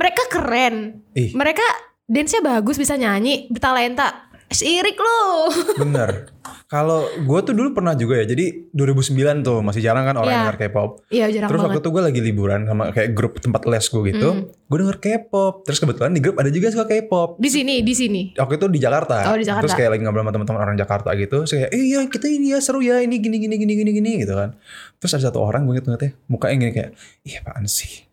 [0.00, 1.04] Mereka keren.
[1.12, 1.36] Ih.
[1.36, 1.66] Mereka
[2.08, 4.27] dance-nya bagus, bisa nyanyi, bertalenta.
[4.48, 5.20] Sirik lu.
[5.82, 6.32] Bener.
[6.64, 8.26] Kalau gue tuh dulu pernah juga ya.
[8.26, 10.40] Jadi 2009 tuh masih jarang kan orang Iya.
[10.42, 10.90] denger K-pop.
[11.08, 11.84] Iya jarang Terus waktu banget.
[11.84, 14.28] itu gue lagi liburan sama kayak grup tempat les gue gitu.
[14.30, 14.42] Hmm.
[14.48, 15.54] Gue denger K-pop.
[15.64, 17.36] Terus kebetulan di grup ada juga suka K-pop.
[17.36, 18.22] Di sini, di sini.
[18.34, 19.16] Waktu itu di Jakarta.
[19.28, 19.64] Oh, di Jakarta.
[19.64, 21.36] Terus kayak lagi ngobrol sama teman-teman orang Jakarta gitu.
[21.42, 24.10] Terus kayak, eh iya kita ini ya seru ya ini gini gini gini gini gini
[24.20, 24.56] gitu kan.
[24.96, 26.10] Terus ada satu orang gue inget banget ya.
[26.26, 26.90] Mukanya gini kayak,
[27.22, 28.04] ih apaan sih.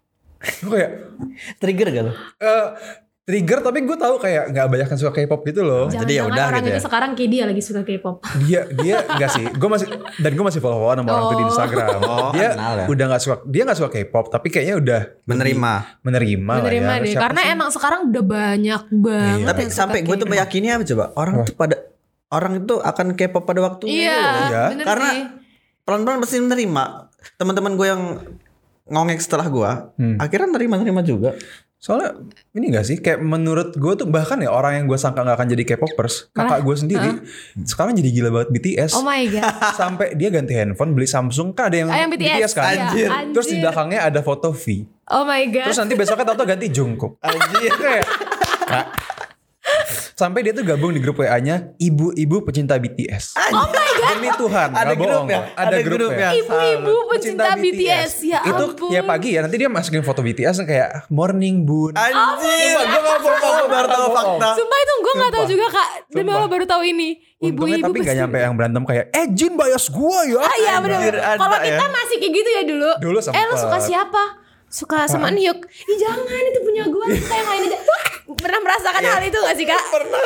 [0.62, 0.92] Gue kayak,
[1.58, 2.14] Trigger gak lu?
[2.38, 2.66] eh
[3.26, 5.90] trigger tapi gue tahu kayak nggak banyak yang suka K-pop gitu loh.
[5.90, 6.84] Jadi ya udah orang gitu ya.
[6.84, 8.22] sekarang kayak dia lagi suka K-pop.
[8.40, 11.42] dia dia enggak sih gue masih dan gue masih follow followan sama orang tuh di
[11.42, 11.50] Oh.
[11.50, 12.86] Instagram Oh, dia kenal ya.
[12.86, 15.74] udah nggak suka dia nggak suka K-pop tapi kayaknya udah Menerima.
[16.00, 17.10] menerima, Menerima lah ya deh.
[17.10, 17.52] Siapa Karena sih?
[17.52, 19.36] emang sekarang udah banyak banget.
[19.36, 19.46] Iya.
[19.48, 21.06] Tapi sampai gue tuh meyakini apa coba?
[21.16, 21.76] Orang tuh pada
[22.28, 24.14] orang itu akan K-pop pada waktunya.
[24.14, 25.10] Iya, bener Karena
[25.82, 26.84] pelan-pelan pasti menerima.
[27.36, 28.04] Teman-teman gue yang
[28.86, 30.18] ngongek setelah gue, Hmm.
[30.20, 31.34] akhirnya nerima-nerima juga.
[31.86, 32.18] Soalnya
[32.52, 35.48] ini gak sih kayak menurut gue tuh bahkan ya orang yang gue sangka nggak akan
[35.54, 37.12] jadi K-popers kakak gue sendiri
[37.62, 39.54] sekarang jadi gila banget BTS Oh my god.
[39.80, 42.82] sampai dia ganti handphone beli Samsung kan ada yang, Ah, yang BTS, kan iya.
[42.82, 43.10] Anjir.
[43.32, 43.62] terus di Anjir.
[43.62, 44.66] belakangnya ada foto V
[45.06, 45.70] Oh my god.
[45.70, 47.70] terus nanti besoknya tau ganti Jungkook Anjir.
[47.78, 48.06] kayak
[48.66, 48.86] Kak,
[50.16, 53.36] Sampai dia tuh gabung di grup WA-nya ibu-ibu pecinta BTS.
[53.52, 54.10] Oh my god.
[54.12, 55.26] Demi Tuhan, Ada nggak bohong.
[55.26, 55.40] grup ya?
[55.52, 56.20] Ada, Ada grup grup ya.
[56.20, 56.30] ya?
[56.36, 58.12] Ibu-ibu pecinta BTS.
[58.24, 58.90] Ya itu ampun.
[58.90, 61.94] ya pagi ya nanti dia masukin foto BTS yang kayak morning bun.
[61.94, 64.50] Anjir, Sumpah, gua nggak bohong, Aku baru tahu fakta.
[64.56, 66.30] Sumpah itu gue gak tahu juga kak Demi.
[66.30, 70.26] Allah baru tahu ini Ibu-ibu tapi gak nyampe yang berantem kayak eh Jin bias gua
[70.26, 70.40] ya.
[70.42, 71.78] Ah iya ada Kalau ya.
[71.78, 74.24] kita masih kayak gitu ya dulu Dulu Eh lu suka siapa?
[74.66, 77.80] Suka sama Nyuk Ih jangan itu punya gue Kita yang lain aja
[78.28, 79.84] Pernah merasakan hal itu gak sih kak?
[79.86, 80.18] Pernah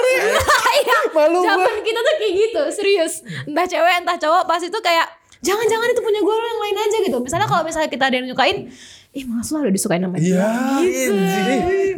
[0.80, 1.48] Iya Malu gua.
[1.52, 5.04] Zaman kita tuh kayak gitu Serius Entah cewek entah cowok Pasti tuh kayak
[5.40, 8.28] Jangan-jangan itu punya gue lo yang lain aja gitu Misalnya kalau misalnya kita ada yang
[8.28, 8.68] nyukain
[9.10, 10.50] Ih mas lo udah disukain sama dia Iya.
[10.80, 11.14] Gitu.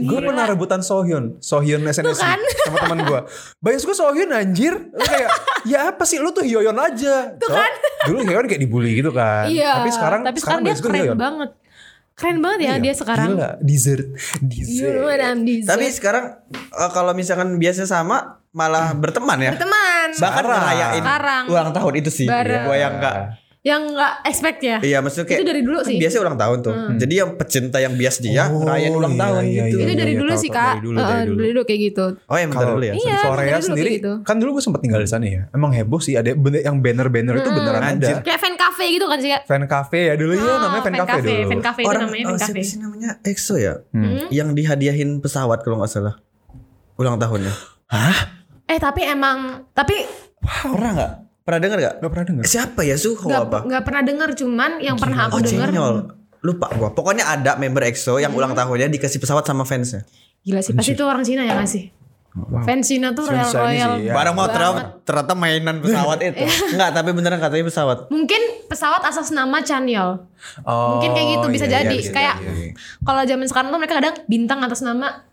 [0.01, 2.39] Gue pernah rebutan Sohyun, Sohyun SNSD Tuh kan.
[2.39, 3.19] sama teman gue.
[3.59, 4.73] Bias gue Sohyun anjir.
[4.87, 5.29] Lu kayak
[5.63, 7.35] ya apa sih lu tuh Hyoyeon aja.
[7.35, 7.67] Tuh kan.
[8.07, 9.45] Dulu Hyoyeon kayak dibully gitu kan.
[9.45, 11.19] Iya Tapi sekarang Tapi sekarang, dia Bias gue keren Hyoyeon.
[11.19, 11.49] banget
[12.21, 14.05] Keren banget ya Iya, dia sekarang Gila, dessert.
[14.37, 14.93] You Dessert.
[14.93, 15.69] know what I'm dessert.
[15.73, 19.51] Tapi sekarang eh, kalau misalkan biasa sama malah berteman ya.
[19.57, 21.43] Teman Bahkan ngerayain Sekarang.
[21.47, 22.27] ulang tahun itu sih.
[22.27, 22.63] Bareng.
[22.63, 25.97] Gua yang enggak Yang gak expect ya Iya maksudnya kayak Itu dari dulu kan sih.
[26.01, 26.73] Biasa ulang tahun tuh.
[26.97, 29.77] Jadi yang pecinta yang bias dia Oh, ngerayain ulang iya, tahun iya, gitu.
[29.77, 29.85] iya.
[29.85, 31.37] Itu dari dulu tahu, sih kak Dari dulu, Eh, dari dulu.
[31.37, 32.93] Dari dulu kayak gitu Oh yang bentar dulu ya.
[32.97, 34.11] Iya, Korea dari dulu sendiri gitu.
[34.25, 35.41] kan dulu gue sempat tinggal di sana ya.
[35.49, 38.11] Emang heboh sih ada bener, yang banner-banner itu beneran Anjir.
[38.11, 38.25] ada.
[38.25, 40.93] Kayak fan cafe gitu kan sih kak Fan cafe ya dulu ya Oh, namanya fan,
[40.97, 41.47] cafe, dulu.
[41.47, 43.73] Fan cafe itu Orang namanya oh, fan siapa cafe sih namanya EXO ya?
[43.93, 44.25] Hmm.
[44.29, 46.17] Yang dihadiahin pesawat kalau nggak salah.
[46.95, 47.53] Ulang tahunnya.
[48.65, 50.01] Eh tapi emang Tapi
[50.41, 51.11] Pernah nggak?
[51.51, 51.95] Pernah dengar nggak?
[51.99, 52.43] Gak pernah denger.
[52.47, 53.57] Siapa ya Suho gak, apa?
[53.67, 55.95] gak pernah denger Cuman yang pernah Oh aku denger Jenyol.
[56.41, 56.89] Lupa gua.
[56.89, 58.39] Pokoknya ada member EXO yang Hmm.
[58.39, 60.07] ulang tahunnya dikasih pesawat sama fansnya.
[60.41, 61.91] Gila sih Pasti itu orang Cina yang ngasih
[62.63, 64.13] Fans Cina tuh Fans royal royal sih, ya.
[64.15, 66.47] Barang mau ternyata, ternyata mainan pesawat itu.
[66.71, 68.07] Enggak, tapi beneran katanya pesawat.
[68.07, 70.23] Mungkin pesawat asas nama Chanyol
[70.63, 72.71] Oh, Mungkin kayak gitu bisa iya, jadi iya, Kayak iya, iya.
[73.03, 75.27] Kalau zaman sekarang tuh mereka kadang bintang atas nama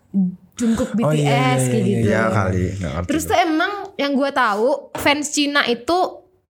[0.59, 2.65] Jungkook BTS Oh, iya, iya, kayak iya, gitu Iya kali.
[3.07, 5.99] Terus tuh emang yang gue tahu fans Cina itu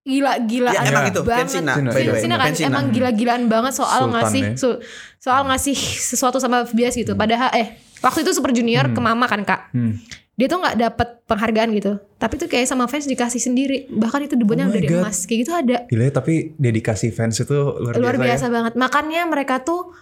[0.03, 1.45] gila-gilaan Ya, emang itu, banget.
[1.45, 2.23] fans Cina, by the Fans way.
[2.23, 2.69] Cina kan Fans Cina.
[2.71, 4.53] emang gila-gilaan banget soal Sultan ngasih ya.
[4.57, 4.81] su-
[5.19, 5.77] soal ngasih
[6.09, 7.13] sesuatu sama bias gitu.
[7.13, 7.69] Padahal eh
[7.99, 9.69] waktu itu Super Junior ke Mama kan kak.
[9.71, 10.01] Hmm.
[10.33, 11.93] Dia tuh nggak dapet penghargaan gitu.
[12.15, 13.91] Tapi tuh kayak sama fans dikasih sendiri.
[13.91, 15.03] Bahkan itu debunya Oh dari God.
[15.03, 15.27] emas.
[15.27, 15.77] Kayak gitu ada.
[15.85, 18.51] Gila tapi dedikasi fans itu luar, Luar biasa, biasa ya.
[18.51, 18.73] banget.
[18.75, 19.93] Makanya mereka tuh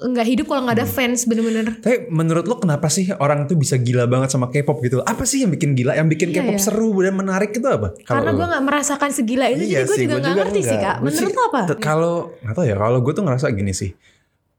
[0.00, 0.94] nggak hidup kalau nggak ada Hmm.
[0.94, 1.74] fans bener-bener.
[1.76, 5.02] Tapi menurut lo kenapa sih orang tuh bisa gila banget sama K-pop gitu?
[5.02, 5.92] Apa sih yang bikin gila?
[5.92, 6.62] Yang bikin Iya, K-pop iya.
[6.62, 7.98] seru dan menarik itu apa?
[8.00, 8.36] Karena lo?
[8.36, 9.62] gue nggak merasakan segila itu.
[9.64, 10.86] Iya jadi gue sih, juga nggak ngerti sih enggak.
[10.88, 10.96] kak.
[10.96, 11.60] Gua Menurut sih lo apa?
[11.76, 13.90] kalau nggak tahu ya kalau gue tuh ngerasa gini sih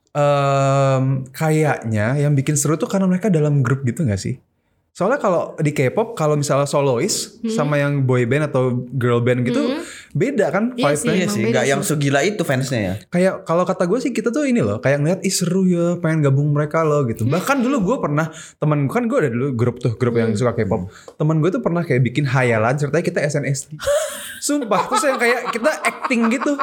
[0.10, 4.42] Em, kayaknya yang bikin seru tuh karena mereka dalam grup gitu gak sih
[4.90, 7.54] soalnya kalau di K-pop kalau misalnya solois Hmm.
[7.54, 9.80] sama yang boy band atau girl band gitu
[10.14, 11.10] beda kan Iya vibe-nya sih.
[11.14, 11.70] Iya sih, sih.
[11.70, 12.94] yang segila itu fansnya ya.
[13.14, 16.26] kayak kalau kata gue sih kita tuh ini loh kayak ngeliat ih seru ya pengen
[16.26, 19.78] gabung mereka loh gitu bahkan dulu gue pernah teman gue kan gue ada dulu grup
[19.78, 23.78] tuh grup yang suka K-pop teman gue tuh pernah kayak bikin hayalan ceritanya kita SNSD
[24.46, 26.54] sumpah terus yang kayak kita acting gitu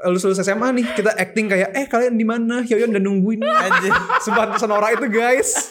[0.00, 3.90] lulus lulus SMA nih kita acting kayak eh kalian di mana Hyoyeon udah nungguin Anjir.
[4.18, 5.48] sumpah sonora itu guys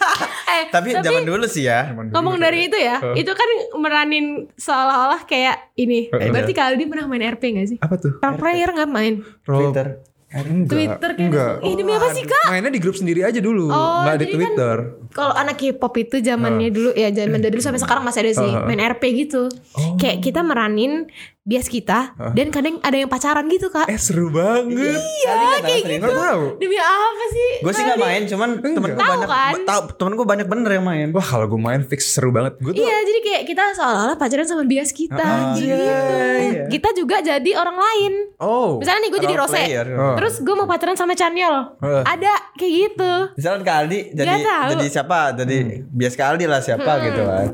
[0.48, 1.92] Eh, tapi, zaman dulu sih ya.
[1.94, 6.10] Ngomong dari itu ya, itu kan meranin seolah-olah kayak ini.
[6.10, 6.34] Heeh.
[6.34, 7.78] Berarti Kaldi pernah main RP gak sih?
[7.78, 9.22] apa tuh Role player gak main?
[9.44, 10.02] Twitter.
[10.28, 11.22] enggak Twitter kan?
[11.22, 12.52] enggak Ih, demi apa sih kak?
[12.52, 16.16] mainnya di grup sendiri aja dulu Oh, nggak di kan- Twitter Kalau anak K-pop itu
[16.20, 19.48] zamannya dulu ya zaman dari dulu sampai sekarang masih ada sih main RP gitu.
[19.96, 21.08] Kayak kita meranin
[21.48, 23.88] bias kita dan kadang ada yang pacaran gitu kak.
[23.88, 26.04] eh seru banget Iya kayak gitu.
[26.06, 27.52] tahu Demi apa sih?
[27.58, 29.54] Gue sih nggak main, cuman temenku Tahu banyak, kan?
[29.64, 31.08] tahu temenku banyak bener yang main.
[31.10, 34.44] Wah kalau gue main fix seru banget Gue tuh Iya jadi kayak kita seolah-olah pacaran
[34.44, 35.72] sama bias kita Anjir.
[35.72, 36.14] gitu.
[36.52, 36.64] Iya.
[36.68, 38.14] Kita juga jadi orang lain.
[38.38, 39.56] Oh Misalnya nih gue jadi Rose.
[39.56, 39.88] player.
[39.94, 40.16] Oh.
[40.20, 41.56] Terus gue mau pacaran sama Chanyol.
[41.80, 42.04] Eh.
[42.04, 43.12] Ada kayak gitu.
[43.34, 44.36] Misalnya Kak Aldi jadi
[44.68, 45.20] jadi siapa?
[45.34, 45.56] Jadi
[45.88, 47.48] bias Kak Aldi lah siapa gitu kan.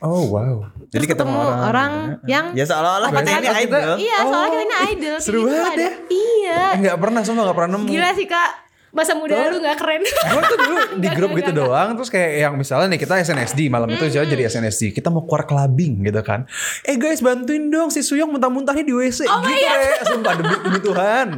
[0.00, 2.18] Oh wow Jadi ketemu orang.
[2.24, 3.94] yang Ya seolah-olah kita ini idol.
[3.94, 5.16] Iya, soalnya kita ini idol.
[5.18, 5.90] seru gitu banget ya.
[6.08, 6.62] Iya.
[6.74, 8.50] Enggak pernah semua gak pernah nemu Gila sih kak.
[8.90, 10.02] Masa muda lu gak keren.
[10.02, 11.68] Gue tuh dulu di Enggak, grup enggak, gitu enggak.
[11.68, 15.22] doang Terus kayak yang misalnya nih kita SNSD Malam itu saya jadi SNSD Kita mau
[15.22, 16.42] keluar clubbing gitu kan
[16.82, 20.80] Eh guys bantuin dong Si Suyong muntah-muntahnya di WC Oh Gitu ya Sumpah demi, demi
[20.80, 21.28] Tuhan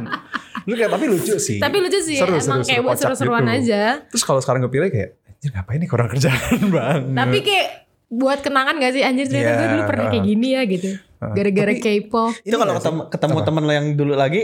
[0.63, 4.01] Lu kayak tapi lucu sih Tapi lucu sih, emang kayak buat kocak seru-seruan aja.
[4.07, 7.67] Terus kalau sekarang gue pilih kayak Anjir ngapain nih kurang kerjaan banget Tapi kayak
[8.13, 9.01] buat kenangan gak sih?
[9.01, 10.89] Anjir ternyata Iya, gue dulu pernah kayak gini ya gitu.
[11.23, 12.31] Gara-gara K-pop.
[12.43, 14.41] Itu kalau ketemu ketemu temen lo yang dulu lagi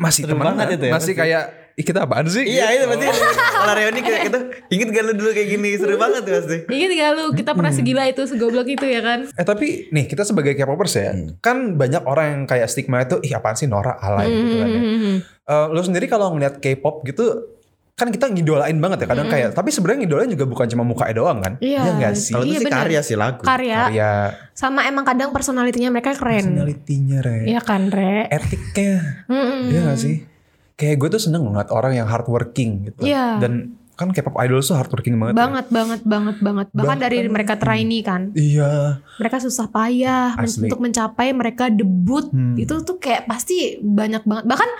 [0.00, 0.56] Masih Seru temenan.
[0.56, 1.44] banget itu ya, Masih kayak
[1.78, 2.44] Ih kita apaan sih?
[2.44, 4.38] Iya itu pasti Kalau reuni kayak gitu.
[4.68, 5.70] Ingat gak lu dulu kayak gini?
[5.80, 6.56] Seru banget tuh pasti.
[6.68, 7.24] Ingat gak lu?
[7.32, 9.24] Kita pernah segila itu segoblok itu ya kan?
[9.32, 13.32] Eh tapi nih kita sebagai K-popers ya, kan banyak orang yang kayak stigma itu, ih
[13.32, 14.80] apaan sih Nora alay gitu kan ya.
[14.82, 15.16] Hmm.
[15.24, 17.24] Eh, lu sendiri kalau ngeliat K-pop gitu,
[17.92, 21.38] kan kita ngidolain banget ya kadang kayak tapi sebenarnya ngidolain juga bukan cuma mukanya doang
[21.38, 21.80] kan Iya.
[21.80, 22.78] Iya nggak sih Kalau itu Iya, sih bener.
[22.78, 23.42] karya sih lagu.
[23.42, 24.10] Karya karya
[24.52, 26.44] sama emang kadang personalitinya mereka keren.
[26.46, 28.28] personalitinya re Iya kan, Re?
[28.28, 29.68] etiknya Mm-mm.
[29.68, 30.16] Iya gak sih?
[30.74, 33.04] Kayak gue tuh seneng ngeliat orang yang hardworking gitu.
[33.04, 33.36] Iya.
[33.36, 33.52] Dan
[33.92, 35.32] kan K-pop idol tuh hardworking banget.
[35.32, 35.38] ya.
[35.38, 36.66] Banget, banget, banget, banget.
[36.70, 38.32] Bahkan Bahkan- dari mereka trainee kan.
[38.32, 38.96] Iya.
[39.20, 40.64] Mereka susah payah Asli.
[40.64, 42.24] untuk mencapai mereka debut.
[42.26, 42.56] Hmm.
[42.56, 44.44] Itu tuh kayak pasti banyak banget.
[44.46, 44.70] Bahkan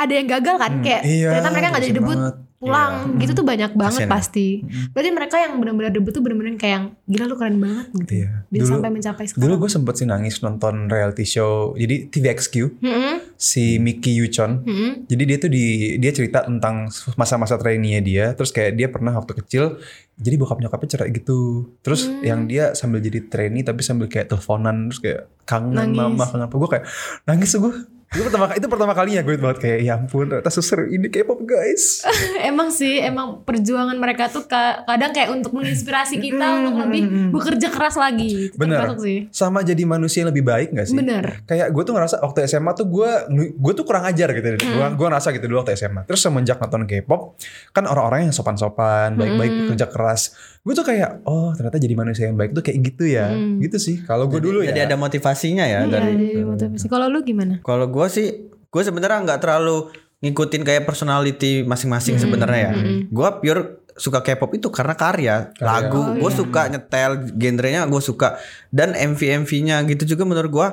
[0.00, 0.72] ada yang gagal kan.
[0.72, 2.16] Hmm, Kayak iya, ternyata mereka gak jadi debut.
[2.16, 2.36] banget.
[2.60, 3.18] Pulang Iya.
[3.18, 4.12] gitu tuh banyak banget Kasian ya.
[4.12, 4.48] pasti.
[4.92, 8.12] Berarti mereka yang benar-benar debut tuh benar-benar kayak yang gila lu keren banget gitu.
[8.14, 8.28] Iya.
[8.46, 9.42] Bisa Dulu- sampai mencapai sekarang.
[9.42, 11.72] Dulu gue sempet sih nangis nonton reality show.
[11.74, 14.60] Jadi TVXQ Mm-mm, si Mickey Yuchon.
[14.60, 14.90] mm-mm.
[15.06, 15.64] Jadi dia tuh di
[15.96, 16.84] dia cerita tentang
[17.14, 18.32] masa-masa trainee dia.
[18.34, 19.80] Terus kayak dia pernah waktu kecil
[20.14, 21.64] jadi bokap nyokapnya cerai gitu.
[21.80, 22.20] Terus Hmm.
[22.20, 25.96] yang dia sambil jadi trainee tapi sambil kayak teleponan terus kayak kangen Nangis.
[25.96, 26.54] mama kangen apa.
[26.54, 26.84] Gue kayak
[27.24, 27.74] nangis tuh gue.
[28.10, 32.02] Itu pertama itu pertama kalinya gue banget kayak ya ampun ternyata seseru ini K-pop guys.
[32.50, 37.70] emang sih emang perjuangan mereka tuh ka- kadang kayak untuk menginspirasi kita untuk lebih bekerja
[37.70, 38.82] keras lagi Bener.
[38.98, 40.98] sih Sama jadi manusia yang lebih baik gak sih?
[40.98, 43.10] bener Kayak gue tuh ngerasa waktu SMA tuh gue
[43.54, 44.58] gue tuh kurang ajar gitu.
[44.58, 46.02] Gue gue ngerasa gitu dulu waktu SMA.
[46.02, 47.38] Terus semenjak nonton K-pop
[47.70, 50.34] kan orang-orang yang sopan-sopan, baik-baik, kerja keras.
[50.60, 53.32] Gue tuh kayak oh ternyata jadi manusia yang baik tuh kayak gitu ya.
[53.32, 53.96] Gitu sih.
[54.04, 54.86] Kalau gue dulu Jadi ya.
[54.88, 56.84] ada motivasinya ya Iya, dari jadi motivasi.
[56.92, 59.88] kalau lu gimana Kalau gue sih, gue sebenarnya nggak terlalu
[60.20, 62.72] ngikutin kayak personality masing-masing sebenarnya ya.
[63.08, 63.62] Gue pure
[63.96, 66.00] suka K-pop itu karena karya, lagu.
[66.00, 66.38] Oh, gue iya.
[66.40, 68.36] suka nyetel, genrenya gue suka.
[68.68, 70.68] Dan MV-MV-nya gitu juga menurut gue,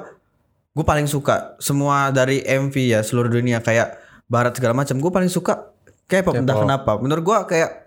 [0.75, 3.95] gue paling suka semua dari MV ya seluruh dunia kayak
[4.27, 4.99] barat segala macam.
[4.99, 5.71] Gue paling suka
[6.11, 6.99] K-pop entah kenapa.
[6.99, 7.86] Menurut gue kayak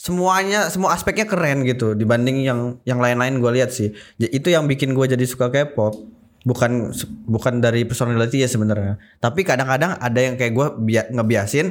[0.00, 3.92] semuanya semua aspeknya keren gitu dibanding yang yang lain-lain gue lihat sih.
[4.16, 6.08] Ya, itu yang bikin gue jadi suka K-pop.
[6.40, 6.88] Bukan
[7.28, 8.96] bukan dari personality ya sebenarnya.
[9.20, 11.66] Tapi kadang-kadang ada yang kayak gue bia- ngebiasin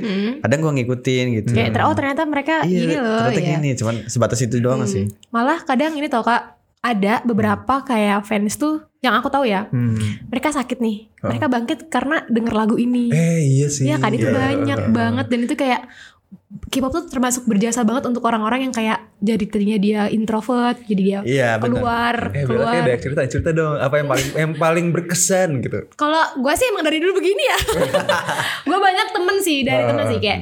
[0.45, 1.49] kadang gue ngikutin gitu.
[1.57, 4.85] Kayak ter- oh ternyata mereka iya gini loh ternyata ya gini cuman sebatas itu doang
[4.85, 5.09] sih.
[5.33, 9.97] Malah kadang ini tau kak ada beberapa kayak fans tuh yang aku tahu ya Hmm.
[10.29, 11.09] mereka sakit nih.
[11.17, 13.09] Mereka bangkit karena denger lagu ini.
[13.09, 13.89] Eh iya sih.
[13.89, 14.13] Iya kan?
[14.13, 14.37] Itu Iya.
[14.37, 15.81] banyak banget dan itu kayak
[16.49, 21.19] K-pop tuh termasuk berjasa banget untuk orang-orang yang kayak jadi tadinya dia introvert jadi dia
[21.21, 22.73] Iya, keluar Eh keluar.
[22.73, 25.85] berarti ada cerita cerita dong apa yang paling yang paling berkesan gitu.
[25.93, 27.57] Kalau gue sih emang dari dulu begini ya.
[28.69, 30.41] gue banyak temen sih dari temen sih kayak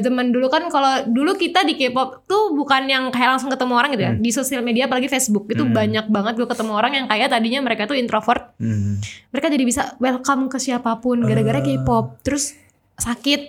[0.00, 3.92] temen dulu kan kalau dulu kita di K-pop tuh bukan yang kayak langsung ketemu orang
[3.92, 4.12] gitu ya.
[4.16, 7.84] Di sosial media apalagi Facebook itu banyak banget gue ketemu orang yang kayak tadinya mereka
[7.84, 8.56] tuh introvert.
[8.56, 8.96] Hmm.
[9.28, 12.24] mereka jadi bisa welcome ke siapa pun gara-gara K-pop.
[12.24, 12.56] Terus
[13.00, 13.40] sakit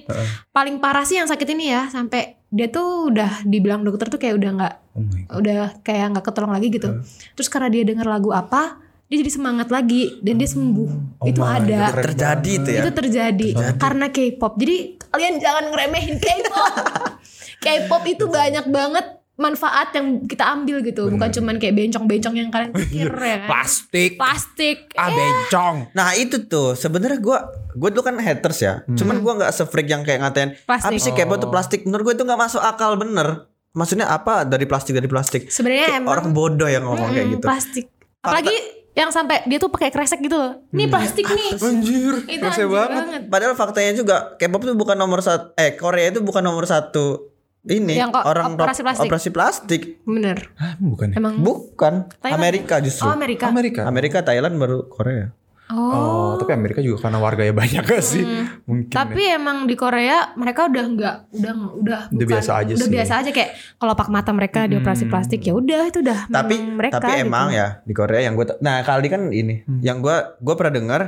[0.50, 4.36] paling parah sih yang sakit ini ya sampai dia tuh udah dibilang dokter tuh kayak
[4.36, 5.36] udah nggak Oh my god.
[5.40, 6.90] udah kayak nggak ketolong lagi gitu
[7.32, 8.76] terus karena dia denger lagu apa
[9.08, 12.82] dia jadi semangat lagi dan dia sembuh Oh itu my ada keren terjadi itu ya
[12.82, 14.56] itu terjadi karena K-pop.
[14.56, 16.72] Jadi kalian jangan ngeremehin K-pop.
[17.64, 22.72] K-pop itu banyak banget manfaat yang kita ambil gitu, bukan cuman kayak bencong-bencong yang kalian
[22.72, 23.42] pikir ya.
[23.42, 23.50] kan.
[23.50, 24.12] Plastik.
[24.16, 24.78] Plastik.
[24.94, 25.76] Ah Eh, bencong.
[25.92, 27.38] Nah itu tuh sebenarnya gue
[27.74, 28.74] gue tuh kan haters ya.
[28.88, 31.84] Cuman gue nggak se-freak yang kayak ngatain apa sih K-pop tuh plastik.
[31.84, 33.48] Menurut gue itu nggak masuk akal bener.
[33.72, 35.48] Maksudnya apa dari plastik dari plastik?
[35.48, 37.46] Sebenarnya Kayak emang orang bodoh yang ngomong kayak mm, gitu.
[37.48, 37.86] plastik.
[38.20, 38.56] Apalagi
[38.92, 40.60] yang sampai dia tuh pakai kresek gitu loh.
[40.76, 41.56] Ini plastik nih.
[41.72, 42.14] Anjir.
[42.28, 42.92] Itu anjir banget.
[42.92, 43.22] banget.
[43.32, 45.56] Padahal faktanya juga K-pop tuh bukan nomor satu.
[45.56, 47.32] Eh Korea itu bukan nomor satu.
[47.62, 49.06] Ini Yang kok orang operasi plastik.
[49.08, 49.82] operasi plastik.
[50.02, 50.50] Bener.
[50.58, 51.14] Hah, bukan.
[51.14, 51.22] ya?
[51.22, 51.94] Emang Bukan.
[52.18, 53.06] Thailand Amerika justru.
[53.06, 53.54] Oh Amerika.
[53.54, 53.82] Amerika.
[53.86, 55.30] Amerika, Thailand baru Korea.
[55.72, 55.92] Oh.
[55.92, 58.22] Oh, tapi Amerika juga karena warganya banyak gak sih?
[58.64, 58.92] Mungkin.
[58.92, 62.92] Tapi emang di Korea mereka udah nggak udah udah Udah bukan- biasa aja udah sih.
[62.92, 67.00] biasa aja kayak kalau pak mata mereka dioperasi plastik ya udah itu udah tapi mereka
[67.00, 67.26] tapi gitu.
[67.26, 69.80] emang ya di Korea yang gue nah kali kan ini Hmm.
[69.80, 71.02] yang gue gue pernah dengar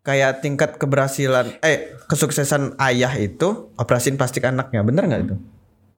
[0.00, 5.36] kayak tingkat keberhasilan eh kesuksesan ayah itu operasin plastik anaknya bener nggak itu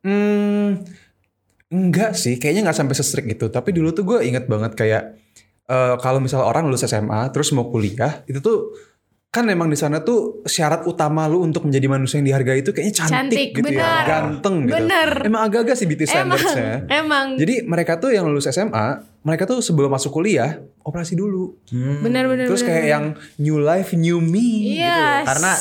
[0.02, 0.82] Hmm,
[1.68, 3.46] enggak sih, kayaknya nggak sampai sestrik gitu.
[3.46, 5.14] Tapi dulu tuh gue inget banget kayak
[5.64, 8.72] eh, kalau misalnya orang lulus SMA terus mau kuliah, itu tuh
[9.28, 12.94] kan memang di sana tuh syarat utama lu untuk menjadi manusia yang dihargai itu kayaknya
[12.94, 14.04] cantik, Cantik, gitu ya, benar.
[14.04, 14.76] ganteng gitu.
[14.76, 15.08] Benar.
[15.24, 16.72] Emang agak-agak sih beauty emang standardsnya.
[16.92, 18.86] emang Jadi mereka tuh yang lulus SMA,
[19.22, 21.56] mereka tuh sebelum masuk kuliah operasi dulu.
[22.04, 22.76] benar benar Terus benar.
[22.76, 23.04] kayak yang
[23.38, 24.44] new life, new me.
[24.68, 24.84] gitu.
[24.84, 25.24] Iya.
[25.24, 25.52] karena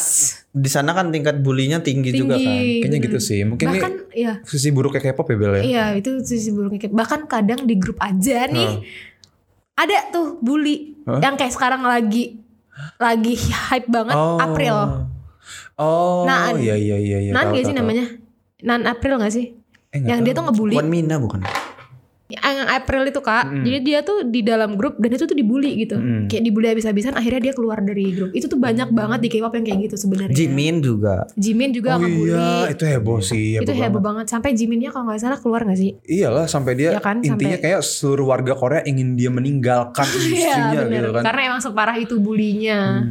[0.51, 2.83] di sana kan tingkat bulinya tinggi, juga kan Tinggi.
[2.83, 3.39] Kayaknya gitu sih.
[3.47, 5.63] Mungkin bahkan ini iya sisi buruknya K-pop ya Bel ya.
[5.63, 8.83] iya itu sisi buruknya kayak- bahkan kadang di grup aja nih
[9.73, 11.19] ada tuh bully Hah?
[11.19, 12.39] yang kayak sekarang lagi
[12.97, 13.33] lagi
[13.67, 15.07] hype banget April
[15.75, 16.61] Oh, Nan.
[16.61, 17.31] iya iya iya iya.
[17.31, 17.79] Nan tahu, gak sih tahu, tahu.
[17.81, 18.05] namanya
[18.61, 19.47] Nan April gak sih
[19.89, 21.41] Eh, yang dia tuh ngebully Wan Mina bukan
[22.33, 23.43] yang April itu kak.
[23.47, 25.99] Jadi dia tuh di dalam grup dan itu tuh dibully gitu.
[26.25, 28.31] Kayak dibully habis-habisan akhirnya dia keluar dari grup.
[28.31, 30.31] Itu tuh banyak banget di K-pop yang kayak gitu sebenarnya.
[30.31, 31.27] Jimin juga.
[31.33, 33.57] Jimin juga Oh ngebully iya, itu heboh sih.
[33.57, 34.25] itu heboh banget.
[34.27, 35.91] sampai Jiminnya kalau nggak salah keluar gak sih?
[36.01, 40.71] Iyalah sampai dia Ya kan, intinya sampai- kayak seluruh warga Korea ingin dia meninggalkan industrinya
[40.71, 41.01] Iya bener.
[41.01, 41.23] gitu kan.
[41.23, 43.03] karena emang separah itu bulinya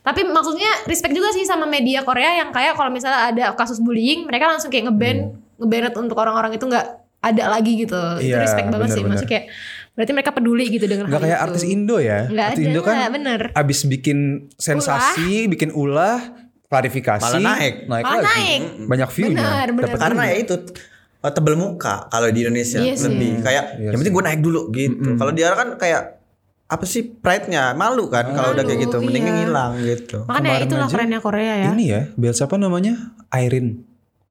[0.00, 4.24] tapi maksudnya respect juga sih sama media Korea yang kayak kalau misalnya ada kasus bullying
[4.24, 5.16] mereka langsung kayak ngeban
[5.56, 9.10] ngebanet untuk orang-orang itu nggak ada lagi gitu itu Iya, respect banget sih bener-bener.
[9.18, 9.44] maksudnya kayak
[9.92, 11.46] berarti mereka peduli gitu dengan Gak hal kayak itu.
[11.50, 12.18] artis Indo ya.
[12.26, 13.40] Nggak artis ada, Indo kan bener.
[13.52, 14.18] abis bikin
[14.54, 16.18] sensasi, bikin ulah,
[16.64, 17.74] klarifikasi, Malah naik.
[17.84, 18.28] naik Malah lagi.
[18.30, 18.60] naik.
[18.86, 19.42] Banyak view-nya.
[19.66, 20.54] benar Dapet Karena ya itu
[21.18, 23.04] eh, tebel muka kalau di Indonesia Iya sih.
[23.10, 25.08] lebih kayak Iya yang penting gue naik dulu gitu.
[25.16, 26.02] Kalau di Arab kan kayak
[26.68, 29.34] apa sih pride-nya malu kan kalau udah kayak gitu mending iya.
[29.40, 30.22] ngilang gitu.
[30.22, 32.94] makanya Kemarin itulah aja kerennya Korea ya Ini ya, biar siapa namanya?
[33.32, 33.87] Irene.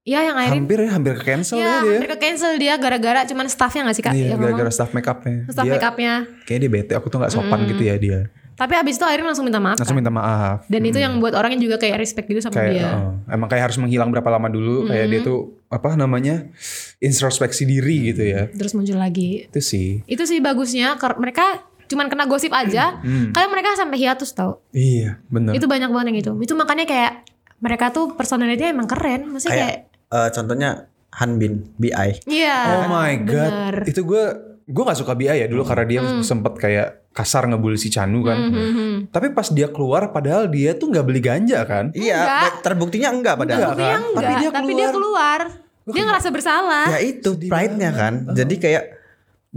[0.07, 0.63] Iya yang Irene.
[0.63, 1.91] Hampir ya, hampir ke cancel ya ya dia.
[1.99, 4.13] hampir ke cancel dia gara-gara cuman staffnya gak sih kak?
[4.15, 5.51] Iya, yang gara-gara staff makeupnya.
[5.51, 6.13] staff Dia makeupnya.
[6.47, 8.19] Kayaknya dia bete, aku tuh gak sopan gitu ya dia.
[8.57, 10.65] tapi abis itu Irene langsung minta maaf Langsung minta maaf.
[10.65, 12.89] dan itu yang buat orangnya juga kayak respect gitu sama kayak dia.
[12.89, 16.49] oh, emang kayak harus menghilang berapa lama dulu kayak dia tuh apa namanya
[16.97, 18.49] introspeksi diri gitu ya.
[18.49, 19.45] Terus muncul lagi.
[19.45, 20.01] Itu sih.
[20.05, 22.97] Itu sih bagusnya mereka cuman kena gosip aja.
[23.29, 24.65] Kadang mereka sampai hiatus tau.
[24.73, 25.53] Iya bener.
[25.53, 26.31] Itu banyak banget yang itu.
[26.41, 27.13] Itu makanya kayak
[27.57, 29.29] mereka tuh personality emang keren.
[29.29, 29.77] Maksudnya kayak, Kayak
[30.09, 32.09] eh, contohnya Hanbin, BI.
[32.25, 33.75] iya oh my god bener.
[33.85, 34.23] itu gue
[34.63, 38.37] gue gak suka Bia ya dulu karena dia sempet kayak kasar ngebully si Chanu kan
[38.37, 39.09] Mhm.
[39.09, 42.51] tapi pas dia keluar padahal dia tuh nggak beli ganja kan Iya, Enggak.
[42.61, 43.59] terbuktinya enggak padahal.
[43.63, 43.71] Enggak.
[43.71, 43.89] Tapi kan?
[43.89, 45.39] yang Tapi enggak, dia tapi dia keluar.
[45.87, 46.85] Dia ngerasa bersalah.
[46.89, 48.13] Ya itu pride-nya kan.
[48.29, 48.83] Jadi kayak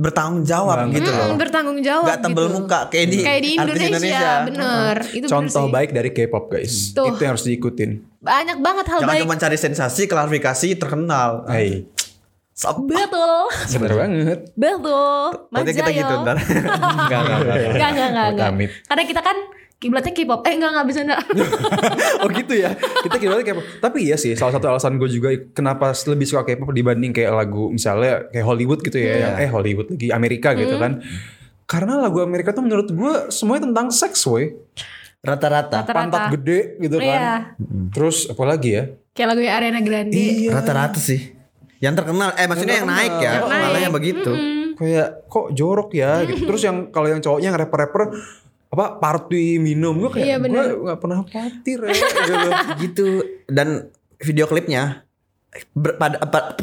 [0.00, 0.96] bertanggung jawab Banget.
[0.96, 1.36] gitu loh.
[1.36, 2.56] bertanggung jawab Enggak tebel gitu.
[2.56, 4.96] muka kayak di, Kayak di artis Indonesia, bener.
[5.04, 5.70] Itu bener contoh sih.
[5.70, 7.06] baik dari K-pop guys Tuh.
[7.06, 9.22] itu yang harus diikutin Banyak banget hal Jangan baik.
[9.22, 11.30] cuma cari sensasi, klarifikasi, terkenal.
[11.44, 11.84] Hai
[12.52, 12.84] Sop.
[12.84, 13.44] Betul.
[13.74, 15.24] bener banget Betul.
[15.48, 16.36] Nanti kita gitu ntar.
[16.40, 17.56] Enggak, enggak, enggak.
[17.70, 18.50] Enggak, enggak.
[18.84, 19.36] Karena kita kan
[19.80, 20.44] kiblatnya K-pop.
[20.44, 21.20] Eh, enggak, enggak bisa enggak.
[22.22, 25.90] oh gitu ya kita kira K-pop tapi iya sih salah satu alasan gue juga kenapa
[26.06, 30.12] lebih suka K-pop dibanding kayak lagu misalnya kayak Hollywood gitu ya yang- eh Hollywood lagi
[30.12, 31.00] Amerika gitu kan
[31.64, 34.52] karena lagu Amerika tuh menurut gue semuanya tentang seks woi
[35.20, 35.84] Rata-rata.
[35.84, 37.34] Pantat gede gitu kan Iya.
[37.90, 40.16] terus apa lagi ya Kayak lagu Ariana Grande.
[40.16, 41.36] iya Rata-rata sih.
[41.76, 43.32] Yang terkenal, eh maksudnya yang, naik ya.
[43.36, 43.64] Yang naik.
[43.64, 44.32] Malah yang begitu.
[44.72, 46.48] kayak kok jorok ya gitu.
[46.48, 48.16] terus yang kalau yang cowoknya yang rapper-rapper
[48.70, 49.98] apa party minum?
[49.98, 51.90] Gue kayak Iya, gue nggak pernah party ya.
[51.90, 52.24] Gitu.
[52.86, 53.06] gitu.
[53.50, 53.90] Dan
[54.22, 55.02] video klipnya
[55.74, 56.54] ber, pada, apa-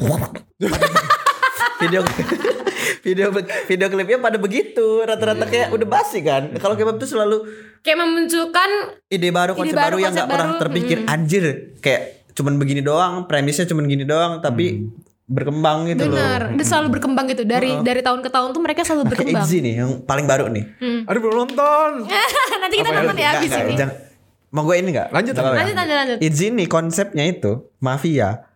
[1.83, 2.01] video
[3.03, 3.27] video
[3.67, 5.03] video klipnya pada begitu.
[5.03, 6.55] Rata-rata kayak udah basi kan?
[6.55, 7.37] Kalau K-pop tuh selalu
[7.85, 8.69] Kayak memunculkan
[9.07, 11.43] ide baru Ide konsep baru, baru, yang konsep nggak pernah terpikir anjir
[11.79, 12.01] kayak
[12.37, 14.85] cuman begini doang premisnya cuman gini doang tapi
[15.27, 16.41] berkembang gitu benar.
[16.47, 17.43] loh Dia selalu berkembang gitu.
[17.43, 19.43] Dari dari tahun ke tahun tuh mereka selalu berkembang.
[19.43, 20.63] Itzy nih yang paling baru nih
[21.03, 21.91] aduh belum nonton
[22.63, 23.75] Nanti kita nonton ya Nggak, abis nggak, ini.
[23.75, 23.97] jangan-
[24.47, 25.59] mau gue ini Lanjut, apa-apa ya?
[25.59, 26.17] Lanjut, lanjut, lanjut.
[26.21, 28.47] Itzy nih konsepnya itu mafia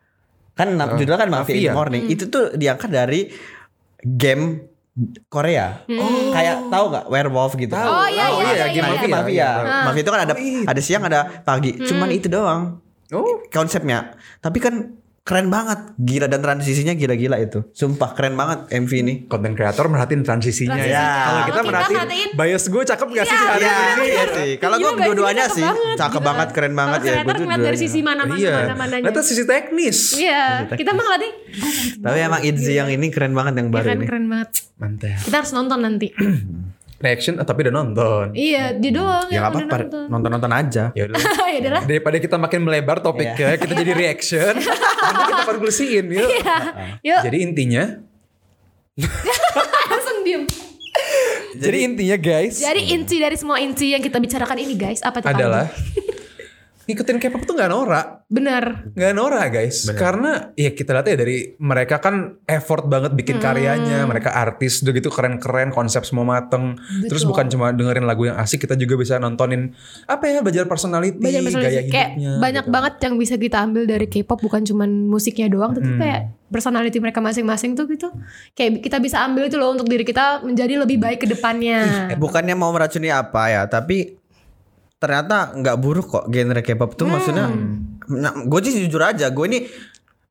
[0.52, 1.74] kan na- judulnya kan mafia, in the Mafia.
[1.74, 3.28] morning itu tuh diangkat dari
[4.02, 4.68] game
[5.26, 5.84] Korea
[6.30, 7.88] kayak tahu nggak werewolf gitu Hmm.
[7.90, 8.84] Oh iya, Oh, iya, iya, iya, game iya.
[8.86, 9.34] Mafia, Mafia, mafia.
[9.34, 9.50] iya.
[9.86, 10.34] Mafia itu kan ada
[10.66, 11.72] ada siang ada pagi.
[11.74, 11.84] Hmm.
[11.86, 12.80] Cuman itu doang
[13.10, 14.16] oh konsepnya.
[14.38, 15.94] Tapi kan keren banget.
[15.96, 17.62] Gila dan transisinya gila-gila itu.
[17.72, 19.14] Sumpah keren banget MV ini.
[19.24, 20.82] konten kreator merhatiin transisinya ya.
[20.82, 21.06] Transisinya.
[21.22, 24.06] Kalau kita kita merhatiin merhatiin, bias gue cakep gak sih hari Iya, ini?
[24.08, 24.52] iya sih.
[24.58, 27.22] Kalau gue Gila, guys, dua-duanya sih cakep banget, keren banget Kalau ya.
[27.22, 28.54] Gue ngeliat dari sisi mana-mana Iya.
[28.66, 29.04] mana-mananya.
[29.04, 29.98] Ternyata sisi teknis.
[30.14, 31.32] Iya, kita mah ngeliatnya
[32.02, 34.06] Tapi emang Itzy yang ini keren banget yang baru keren ini.
[34.06, 34.50] keren banget.
[34.76, 35.22] Mantap.
[35.22, 36.08] Kita harus nonton nanti.
[37.02, 38.26] Reaction eh, tapi udah nonton.
[38.32, 40.06] iya, dia doang Ya yang nggak udah apa-apa, nonton.
[40.08, 40.84] nonton-nonton aja.
[40.94, 41.18] Ya udah.
[41.54, 41.84] ya udah lah.
[41.84, 44.54] Daripada kita makin melebar topiknya, kita jadi reaction.
[45.02, 46.30] Nanti kita konklusiin yuk.
[47.02, 47.84] Yuk, Jadi intinya,
[49.90, 50.44] langsung diem.
[51.52, 55.28] jadi, intinya guys Jadi inti dari semua inti yang kita bicarakan ini guys, apa tuh?
[55.28, 55.66] Pak adalah?
[56.84, 58.08] Ngikutin K-pop tuh nggak norak.
[58.28, 58.88] bener.
[58.91, 59.84] Nggak norak guys.
[59.91, 63.44] Karena ya kita lihat ya dari mereka kan effort banget bikin Hmm.
[63.44, 64.00] karyanya.
[64.06, 66.80] Mereka artis udah gitu keren-keren, konsep semua mateng.
[67.04, 71.20] Terus bukan cuma dengerin lagu yang asik, kita juga bisa nontonin apa ya belajar personality,
[71.20, 71.67] Banyak personality.
[71.67, 72.32] gaya kayak hidupnya.
[72.39, 72.72] banyak gitu.
[72.72, 76.00] banget yang bisa kita ambil dari K-pop bukan cuman musiknya doang, tapi Hmm.
[76.00, 78.15] kayak personality mereka masing-masing tuh gitu.
[78.54, 82.08] Kayak kita bisa ambil itu loh untuk diri kita menjadi lebih baik ke depannya.
[82.08, 84.21] Eh, Bukannya mau meracuni apa ya, tapi
[85.02, 87.50] ternyata nggak buruk kok genre K-pop tuh maksudnya.
[88.08, 89.60] Nah, gue sih jujur aja, gue ini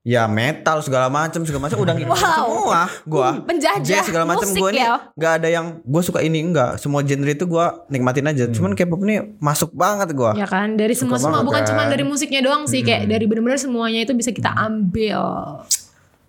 [0.00, 2.40] ya metal segala macam segala macam udah ngikutin Wow.
[2.48, 4.96] semua gue Penjajah jazz segala macam musik gue ini ya.
[5.12, 8.96] nggak ada yang gue suka ini enggak semua genre itu gue nikmatin aja cuman K-pop
[9.02, 11.68] ini masuk banget gue Ya kan dari semua semua banget bukan kan.
[11.68, 15.20] cuma dari musiknya doang sih kayak dari bener-bener semuanya itu bisa kita ambil.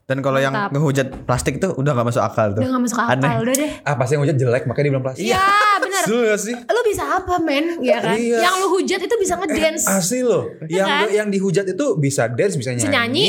[0.04, 2.60] Dan kalau yang ngehujat plastik tuh udah gak masuk akal tuh.
[2.60, 3.32] Udah gak masuk akal Aneh.
[3.40, 3.72] udah deh.
[3.82, 5.24] Ah pasti yang hujat jelek makanya dia bilang plastik.
[5.24, 5.48] Iya
[6.02, 6.10] benar.
[6.10, 6.56] Asli gak sih?
[6.58, 7.66] Lu bisa apa men?
[7.86, 8.18] Ya kan?
[8.18, 8.38] Iya.
[8.44, 9.86] Yang lu hujat itu bisa ngedance.
[9.86, 10.44] Asli loh.
[10.66, 11.08] Yang kan?
[11.14, 12.90] yang dihujat itu bisa dance, bisa nyanyi.
[12.90, 13.28] Nyanyi.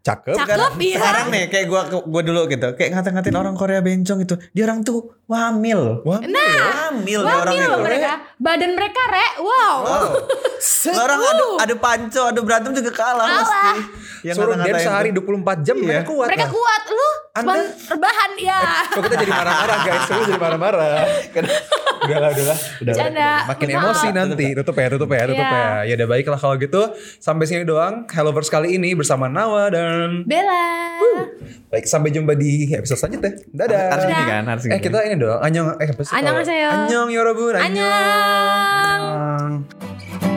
[0.00, 0.32] Cakep.
[0.32, 0.96] Cakep iya.
[0.96, 4.32] Sekarang nih kayak gua gua dulu gitu, kayak ngata-ngatain orang Korea bencong itu.
[4.56, 6.02] Dia orang tuh wamil.
[6.02, 7.70] Wah, Nah, Wamil orang Wamil itu.
[7.70, 8.12] loh mereka.
[8.36, 9.76] Badan mereka re, wow.
[10.90, 13.38] Orang adu adu panco, adu berantem juga kalah, Kalah.
[13.38, 13.78] pasti.
[14.20, 15.22] Yang suruh dance sehari tuh.
[15.22, 16.26] 24 jam mereka kuat.
[16.28, 16.50] mereka lah.
[16.50, 18.60] kuat lu cuma Anda- rebahan ya.
[18.90, 20.92] Kok kita jadi marah-marah guys, Kok jadi marah-marah.
[22.00, 22.58] udahlah, udahlah, udah.
[22.90, 23.30] Bercanda.
[23.46, 23.78] Makin Maaf.
[23.78, 24.46] emosi nanti.
[24.52, 25.60] Tutup ya, tutup ya, tutup Iya.
[25.80, 25.86] ya.
[25.86, 26.82] Ya udah baiklah kalau gitu.
[27.16, 28.04] Sampai sini doang.
[28.06, 30.66] Helloverse kali ini bersama Nawa dan Bella.
[31.68, 33.30] baik sampai jumpa di episode selanjutnya.
[33.48, 33.84] Dadah.
[33.90, 34.82] Harus gini kan, harus Eh gini.
[34.82, 35.38] kita ini dong.
[35.44, 36.16] Anyong eh apa sih?
[36.16, 37.54] Annyeong yorobun.
[37.60, 39.02] Annyeong.
[39.04, 40.29] Annyeong.